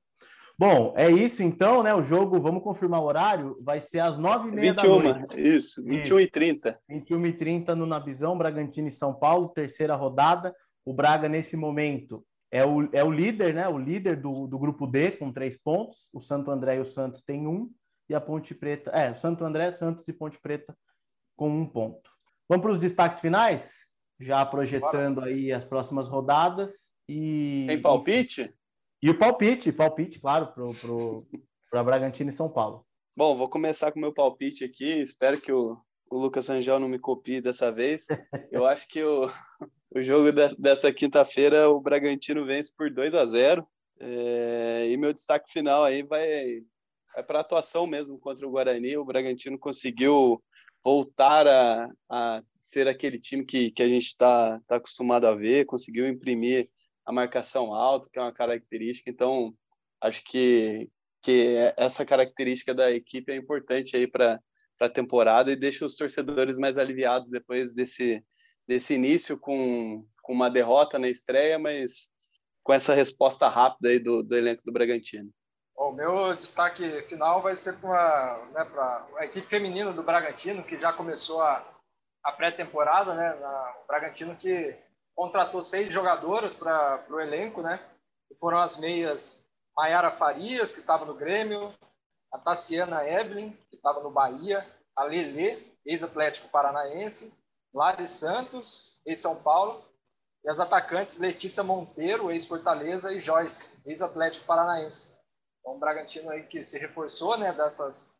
Bom, 0.59 0.93
é 0.97 1.11
isso 1.11 1.43
então, 1.43 1.83
né? 1.83 1.95
O 1.95 2.03
jogo, 2.03 2.41
vamos 2.41 2.63
confirmar 2.63 3.01
o 3.01 3.07
horário, 3.07 3.57
vai 3.63 3.81
ser 3.81 4.01
às 4.01 4.19
9h30 4.19 4.75
da 4.75 4.87
noite. 4.87 5.41
Isso, 5.41 5.83
21 5.83 6.21
e 6.21 6.31
30 6.31 6.81
21 6.89 7.27
e 7.27 7.33
30 7.33 7.75
no 7.75 7.87
Nabizão, 7.87 8.37
Bragantino 8.37 8.89
e 8.89 8.91
São 8.91 9.15
Paulo, 9.15 9.49
terceira 9.49 9.97
rodada. 9.97 10.55
O 10.85 10.93
Braga, 10.93 11.29
nesse 11.29 11.57
momento, 11.57 12.25
é 12.53 12.65
o, 12.67 12.87
é 12.93 13.03
o 13.03 13.11
líder, 13.11 13.55
né? 13.55 13.67
O 13.67 13.79
líder 13.79 14.21
do, 14.21 14.47
do 14.47 14.59
grupo 14.59 14.87
D, 14.87 15.11
com 15.13 15.33
três 15.33 15.57
pontos. 15.57 16.11
O 16.13 16.21
Santo 16.21 16.51
André 16.51 16.77
e 16.77 16.81
o 16.81 16.85
Santos 16.85 17.23
têm 17.23 17.47
um. 17.47 17.73
E 18.11 18.15
a 18.15 18.21
Ponte 18.21 18.55
Preta. 18.55 18.91
É, 18.91 19.11
o 19.11 19.17
Santo 19.17 19.43
André, 19.43 19.71
Santos 19.71 20.07
e 20.07 20.13
Ponte 20.13 20.39
Preta 20.39 20.77
com 21.35 21.49
um 21.49 21.67
ponto. 21.67 22.11
Vamos 22.47 22.63
para 22.63 22.73
os 22.73 22.79
destaques 22.79 23.21
finais? 23.21 23.89
Já 24.21 24.45
projetando 24.45 25.17
Bora. 25.17 25.29
aí 25.29 25.51
as 25.51 25.65
próximas 25.65 26.09
rodadas. 26.09 26.91
E... 27.09 27.65
Tem 27.67 27.81
palpite? 27.81 28.55
E 29.03 29.09
o 29.09 29.19
palpite, 29.19 29.73
palpite, 29.73 30.21
claro, 30.21 30.49
para 30.49 30.63
pro, 30.75 31.27
pro, 31.71 31.85
Bragantino 31.85 32.29
e 32.29 32.33
São 32.33 32.51
Paulo. 32.51 32.87
Bom, 33.17 33.35
vou 33.35 33.49
começar 33.49 33.91
com 33.91 33.99
o 33.99 34.03
meu 34.03 34.13
palpite 34.13 34.63
aqui. 34.63 35.01
Espero 35.03 35.41
que 35.41 35.51
o, 35.51 35.79
o 36.11 36.19
Lucas 36.19 36.51
Angel 36.51 36.79
não 36.79 36.89
me 36.89 36.99
copie 36.99 37.41
dessa 37.41 37.73
vez. 37.73 38.07
Eu 38.53 38.67
acho 38.67 38.87
que 38.89 39.03
o, 39.03 39.29
o 39.95 40.03
jogo 40.03 40.33
de, 40.33 40.55
dessa 40.57 40.93
quinta-feira, 40.93 41.69
o 41.69 41.81
Bragantino 41.81 42.45
vence 42.45 42.73
por 42.77 42.91
2 42.91 43.15
a 43.15 43.27
0 43.27 43.67
é, 44.01 44.89
E 44.91 44.97
meu 44.97 45.13
destaque 45.13 45.53
final 45.53 45.85
aí 45.85 46.03
vai, 46.03 46.61
vai 47.15 47.23
para 47.25 47.39
a 47.39 47.41
atuação 47.43 47.87
mesmo 47.87 48.19
contra 48.19 48.47
o 48.47 48.51
Guarani. 48.51 48.97
O 48.97 49.05
Bragantino 49.05 49.59
conseguiu 49.59 50.43
voltar 50.83 51.47
a, 51.47 51.89
a 52.11 52.43
ser 52.61 52.89
aquele 52.89 53.19
time 53.19 53.45
que, 53.45 53.71
que 53.71 53.83
a 53.83 53.89
gente 53.89 54.07
está 54.07 54.61
tá 54.67 54.77
acostumado 54.77 55.27
a 55.27 55.35
ver, 55.35 55.67
conseguiu 55.67 56.09
imprimir 56.09 56.69
a 57.05 57.13
marcação 57.13 57.75
alta, 57.75 58.09
que 58.11 58.19
é 58.19 58.23
uma 58.23 58.33
característica. 58.33 59.11
Então, 59.11 59.55
acho 60.01 60.25
que, 60.25 60.89
que 61.21 61.57
essa 61.77 62.05
característica 62.05 62.75
da 62.75 62.91
equipe 62.91 63.33
é 63.33 63.37
importante 63.37 63.97
aí 63.97 64.07
para 64.07 64.41
a 64.81 64.89
temporada 64.89 65.53
e 65.53 65.57
deixa 65.57 65.85
os 65.85 65.97
torcedores 65.97 66.59
mais 66.59 66.79
aliviados 66.79 67.31
depois 67.31 67.73
desse, 67.73 68.25
desse 68.67 68.95
início 68.95 69.39
com, 69.39 70.07
com 70.23 70.33
uma 70.33 70.51
derrota 70.51 70.99
na 70.99 71.09
estreia, 71.09 71.59
mas 71.59 72.11
com 72.63 72.73
essa 72.73 72.95
resposta 72.95 73.49
rápida 73.49 73.89
aí 73.89 73.99
do, 73.99 74.23
do 74.23 74.37
elenco 74.37 74.63
do 74.65 74.73
Bragantino. 74.73 75.31
O 75.77 75.91
meu 75.91 76.37
destaque 76.37 77.03
final 77.03 77.43
vai 77.43 77.57
ser 77.57 77.75
para 77.79 78.47
né, 78.53 78.71
a 79.19 79.25
equipe 79.25 79.47
feminina 79.49 79.93
do 79.93 80.03
Bragantino, 80.03 80.63
que 80.63 80.79
já 80.79 80.93
começou 80.93 81.43
a, 81.43 81.67
a 82.23 82.33
pré-temporada, 82.33 83.15
né? 83.15 83.35
Na, 83.41 83.75
o 83.83 83.87
Bragantino 83.87 84.37
que 84.37 84.77
contratou 85.15 85.61
seis 85.61 85.93
jogadoras 85.93 86.55
para 86.55 87.05
o 87.11 87.21
elenco, 87.21 87.63
né? 87.63 87.81
Que 88.29 88.39
foram 88.39 88.59
as 88.59 88.79
meias 88.79 89.45
Mayara 89.77 90.11
Farias, 90.13 90.73
que 90.73 90.79
estava 90.79 91.05
no 91.05 91.15
Grêmio, 91.15 91.75
a 92.31 92.39
Tassiana 92.39 93.09
Evelyn, 93.09 93.51
que 93.69 93.77
estava 93.77 94.03
no 94.03 94.11
Bahia, 94.11 94.67
a 94.95 95.05
Lele, 95.05 95.75
ex-Atlético 95.85 96.49
Paranaense, 96.49 97.35
Lari 97.73 98.07
Santos, 98.07 99.01
ex-São 99.07 99.43
Paulo, 99.43 99.83
e 100.45 100.49
as 100.49 100.61
atacantes 100.61 101.19
Letícia 101.19 101.63
Monteiro, 101.63 102.31
ex-Fortaleza, 102.31 103.13
e 103.13 103.21
Joyce, 103.21 103.81
ex-Atlético 103.87 104.45
Paranaense. 104.45 105.21
Então, 105.61 105.75
o 105.75 105.79
Bragantino 105.79 106.31
aí 106.31 106.43
que 106.43 106.63
se 106.63 106.79
reforçou, 106.79 107.39
né, 107.39 107.53
dessas, 107.53 108.15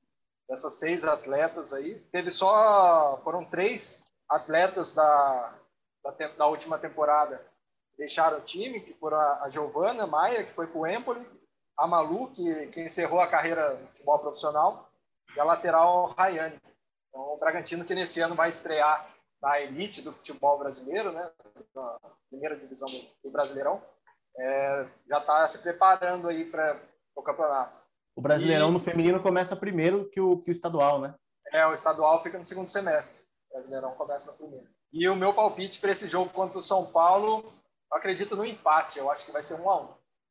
dessas 0.49 0.75
seis 0.75 1.05
atletas 1.05 1.73
aí. 1.73 1.99
Teve 2.13 2.31
só, 2.31 3.21
foram 3.25 3.45
três 3.45 4.03
atletas 4.29 4.95
da, 4.95 5.59
da, 6.05 6.29
da 6.29 6.47
última 6.47 6.79
temporada 6.79 7.45
deixaram 8.03 8.39
o 8.39 8.43
time, 8.43 8.81
que 8.81 8.93
foram 8.95 9.19
a, 9.19 9.45
a 9.45 9.51
Giovana 9.51 10.07
Maia, 10.07 10.43
que 10.43 10.53
foi 10.53 10.67
para 10.67 10.79
o 10.79 10.87
Empoli, 10.87 11.27
a 11.77 11.87
Malu, 11.87 12.31
que, 12.31 12.67
que 12.67 12.81
encerrou 12.81 13.21
a 13.21 13.29
carreira 13.29 13.75
no 13.77 13.89
futebol 13.89 14.19
profissional, 14.19 14.91
e 15.35 15.41
a 15.41 15.45
lateral 15.45 16.15
Rayane. 16.19 16.61
Então, 17.09 17.35
o 17.35 17.37
Bragantino 17.37 17.85
que 17.85 17.95
nesse 17.95 18.21
ano 18.21 18.35
vai 18.35 18.49
estrear 18.49 19.09
na 19.43 19.61
elite 19.61 20.03
do 20.03 20.13
futebol 20.13 20.59
brasileiro, 20.59 21.13
né, 21.13 21.31
na 21.75 21.99
primeira 22.31 22.57
divisão 22.57 22.89
do, 22.89 22.99
do 23.25 23.31
Brasileirão, 23.31 23.83
é, 24.39 24.87
já 25.09 25.19
está 25.19 25.47
se 25.49 25.59
preparando 25.59 26.29
aí 26.29 26.45
para 26.51 26.81
o 27.17 27.23
campeonato. 27.23 27.83
O 28.15 28.23
Brasileirão 28.23 28.71
e... 28.71 28.73
no 28.73 28.81
feminino 28.81 29.23
começa 29.23 29.57
primeiro 29.57 30.09
que 30.11 30.21
o, 30.21 30.39
que 30.39 30.51
o 30.51 30.53
estadual, 30.53 31.01
né? 31.01 31.15
É, 31.53 31.67
o 31.67 31.73
estadual 31.73 32.23
fica 32.23 32.39
no 32.39 32.45
segundo 32.45 32.67
semestre. 32.67 33.25
O 33.51 33.55
Brasileirão 33.55 33.93
começa 33.93 34.31
no 34.31 34.39
primeiro. 34.39 34.67
E 34.93 35.09
o 35.09 35.17
meu 35.17 35.35
palpite 35.35 35.81
para 35.81 35.91
esse 35.91 36.07
jogo 36.07 36.31
contra 36.31 36.59
o 36.59 36.63
São 36.63 36.87
Paulo, 36.87 37.53
eu 37.91 37.99
acredito 37.99 38.37
no 38.37 38.45
empate. 38.45 38.99
Eu 38.99 39.11
acho 39.11 39.27
que 39.27 39.33
vai 39.33 39.43
ser 39.43 39.61
um 39.61 39.69
a 39.69 39.83
um. 39.83 39.89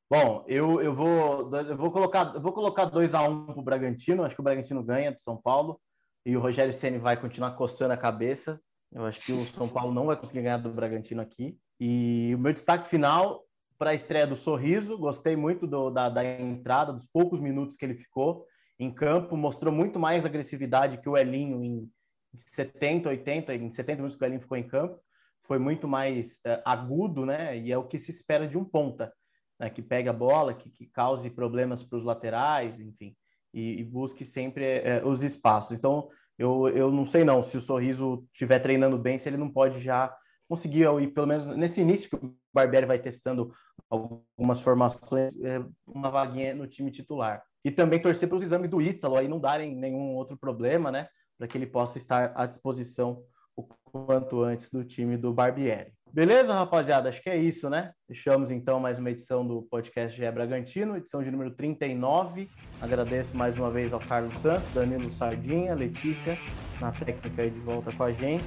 Bom, 0.10 0.43
eu, 0.47 0.82
eu, 0.82 0.93
vou, 0.93 1.56
eu 1.56 1.78
vou 1.78 1.91
colocar 1.91 2.34
eu 2.36 2.41
vou 2.41 2.52
colocar 2.52 2.86
2 2.86 3.13
a 3.13 3.21
1 3.21 3.32
um 3.32 3.45
para 3.45 3.60
o 3.60 3.63
Bragantino. 3.63 4.24
Acho 4.24 4.36
que 4.36 4.41
o 4.41 4.43
Bragantino 4.43 4.84
ganha 4.84 5.12
do 5.12 5.19
São 5.19 5.38
Paulo 5.38 5.80
e 6.26 6.36
o 6.36 6.39
Rogério 6.39 6.74
Ceni 6.74 6.97
vai 6.97 7.19
continuar 7.19 7.52
coçando 7.52 7.93
a 7.93 7.97
cabeça. 7.97 8.62
Eu 8.91 9.06
acho 9.06 9.19
que 9.21 9.32
o 9.32 9.45
São 9.45 9.69
Paulo 9.69 9.93
não 9.93 10.06
vai 10.06 10.17
conseguir 10.17 10.41
ganhar 10.41 10.58
do 10.58 10.71
Bragantino 10.71 11.21
aqui. 11.21 11.58
E 11.80 12.34
o 12.36 12.39
meu 12.39 12.51
destaque 12.51 12.88
final 12.88 13.43
para 13.77 13.91
a 13.91 13.95
estreia 13.95 14.27
do 14.27 14.36
Sorriso. 14.36 14.97
Gostei 14.97 15.36
muito 15.36 15.65
do, 15.65 15.89
da, 15.89 16.10
da 16.10 16.23
entrada, 16.23 16.93
dos 16.93 17.08
poucos 17.08 17.39
minutos 17.39 17.75
que 17.75 17.86
ele 17.86 17.95
ficou 17.95 18.45
em 18.77 18.93
campo. 18.93 19.36
Mostrou 19.38 19.73
muito 19.73 19.99
mais 19.99 20.25
agressividade 20.25 20.99
que 20.99 21.10
o 21.10 21.17
Elinho 21.17 21.63
em 21.63 21.89
70, 22.36 23.10
80, 23.10 23.56
em 23.56 23.69
70 23.69 23.95
minutos 23.97 24.15
que 24.15 24.23
o 24.23 24.27
Elinho 24.27 24.41
ficou 24.41 24.58
em 24.58 24.67
campo. 24.67 24.99
Foi 25.43 25.58
muito 25.58 25.88
mais 25.88 26.36
uh, 26.45 26.62
agudo, 26.63 27.25
né? 27.25 27.58
E 27.58 27.71
é 27.71 27.77
o 27.77 27.88
que 27.88 27.97
se 27.97 28.12
espera 28.12 28.47
de 28.47 28.58
um 28.58 28.63
ponta, 28.63 29.12
né? 29.60 29.69
que 29.69 29.82
pega 29.82 30.12
a 30.12 30.13
bola, 30.13 30.54
que, 30.54 30.69
que 30.69 30.86
cause 30.86 31.30
problemas 31.30 31.84
para 31.84 31.97
os 31.97 32.04
laterais, 32.04 32.80
enfim, 32.80 33.15
e, 33.54 33.80
e 33.80 33.84
busque 33.84 34.23
sempre 34.23 34.80
uh, 34.80 35.08
os 35.08 35.23
espaços. 35.23 35.71
Então, 35.71 36.08
eu, 36.41 36.67
eu 36.69 36.91
não 36.91 37.06
sei 37.06 37.23
não 37.23 37.43
se 37.43 37.56
o 37.56 37.62
Sorriso 37.62 38.25
estiver 38.34 38.58
treinando 38.58 38.97
bem, 38.97 39.17
se 39.17 39.30
ele 39.30 39.38
não 39.38 39.47
pode 39.47 39.80
já 39.80 40.12
conseguir, 40.49 40.88
ir, 40.99 41.08
pelo 41.13 41.27
menos 41.27 41.45
nesse 41.56 41.82
início 41.82 42.10
que 42.10 42.25
o 42.25 42.36
Barbieri 42.51 42.88
vai 42.88 42.97
testando 42.97 43.54
algumas 43.88 44.60
formações, 44.60 45.32
é, 45.43 45.63
uma 45.86 46.10
vaguinha 46.10 46.56
no 46.56 46.65
time 46.65 46.89
titular. 46.89 47.43
E 47.63 47.69
também 47.69 48.01
torcer 48.01 48.27
para 48.27 48.38
os 48.38 48.43
exames 48.43 48.71
do 48.71 48.82
Ítalo 48.82 49.17
aí 49.17 49.27
não 49.27 49.39
darem 49.39 49.75
nenhum 49.75 50.15
outro 50.15 50.36
problema, 50.36 50.91
né? 50.91 51.08
Para 51.38 51.47
que 51.47 51.58
ele 51.58 51.67
possa 51.67 51.99
estar 51.99 52.34
à 52.36 52.47
disposição 52.47 53.23
o 53.56 53.63
quanto 53.84 54.41
antes 54.41 54.71
do 54.71 54.84
time 54.84 55.17
do 55.17 55.32
Barbieri. 55.32 55.93
Beleza, 56.13 56.54
rapaziada? 56.54 57.08
Acho 57.08 57.21
que 57.21 57.30
é 57.30 57.38
isso, 57.38 57.69
né? 57.69 57.91
Fechamos 58.06 58.52
então 58.52 58.82
mais 58.82 59.00
uma 59.00 59.10
edição 59.10 59.47
do 59.47 59.62
podcast 59.62 60.17
GE 60.17 60.30
Bragantino, 60.30 60.97
edição 60.97 61.24
de 61.24 61.32
número 61.32 61.52
39. 61.52 62.50
Agradeço 62.82 63.38
mais 63.38 63.56
uma 63.56 63.71
vez 63.71 63.93
ao 63.93 64.00
Carlos 64.02 64.36
Santos, 64.36 64.67
Danilo 64.71 65.10
Sardinha, 65.10 65.74
Letícia, 65.74 66.38
na 66.82 66.91
técnica 66.91 67.43
aí 67.43 67.50
de 67.50 67.62
volta 67.62 67.93
com 67.93 68.04
a 68.04 68.12
gente. 68.12 68.43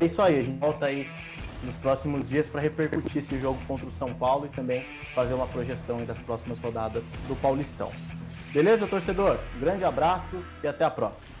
É 0.00 0.04
isso 0.04 0.22
aí, 0.22 0.38
a 0.38 0.42
gente 0.42 0.60
volta 0.60 0.86
aí 0.86 1.08
nos 1.64 1.76
próximos 1.76 2.28
dias 2.28 2.48
para 2.48 2.60
repercutir 2.60 3.16
esse 3.16 3.36
jogo 3.40 3.58
contra 3.66 3.86
o 3.86 3.90
São 3.90 4.14
Paulo 4.14 4.46
e 4.46 4.50
também 4.50 4.86
fazer 5.12 5.34
uma 5.34 5.48
projeção 5.48 6.04
das 6.04 6.20
próximas 6.20 6.60
rodadas 6.60 7.04
do 7.26 7.34
Paulistão. 7.34 7.90
Beleza, 8.52 8.86
torcedor? 8.86 9.40
Um 9.56 9.58
grande 9.58 9.84
abraço 9.84 10.40
e 10.62 10.68
até 10.68 10.84
a 10.84 10.90
próxima. 10.90 11.37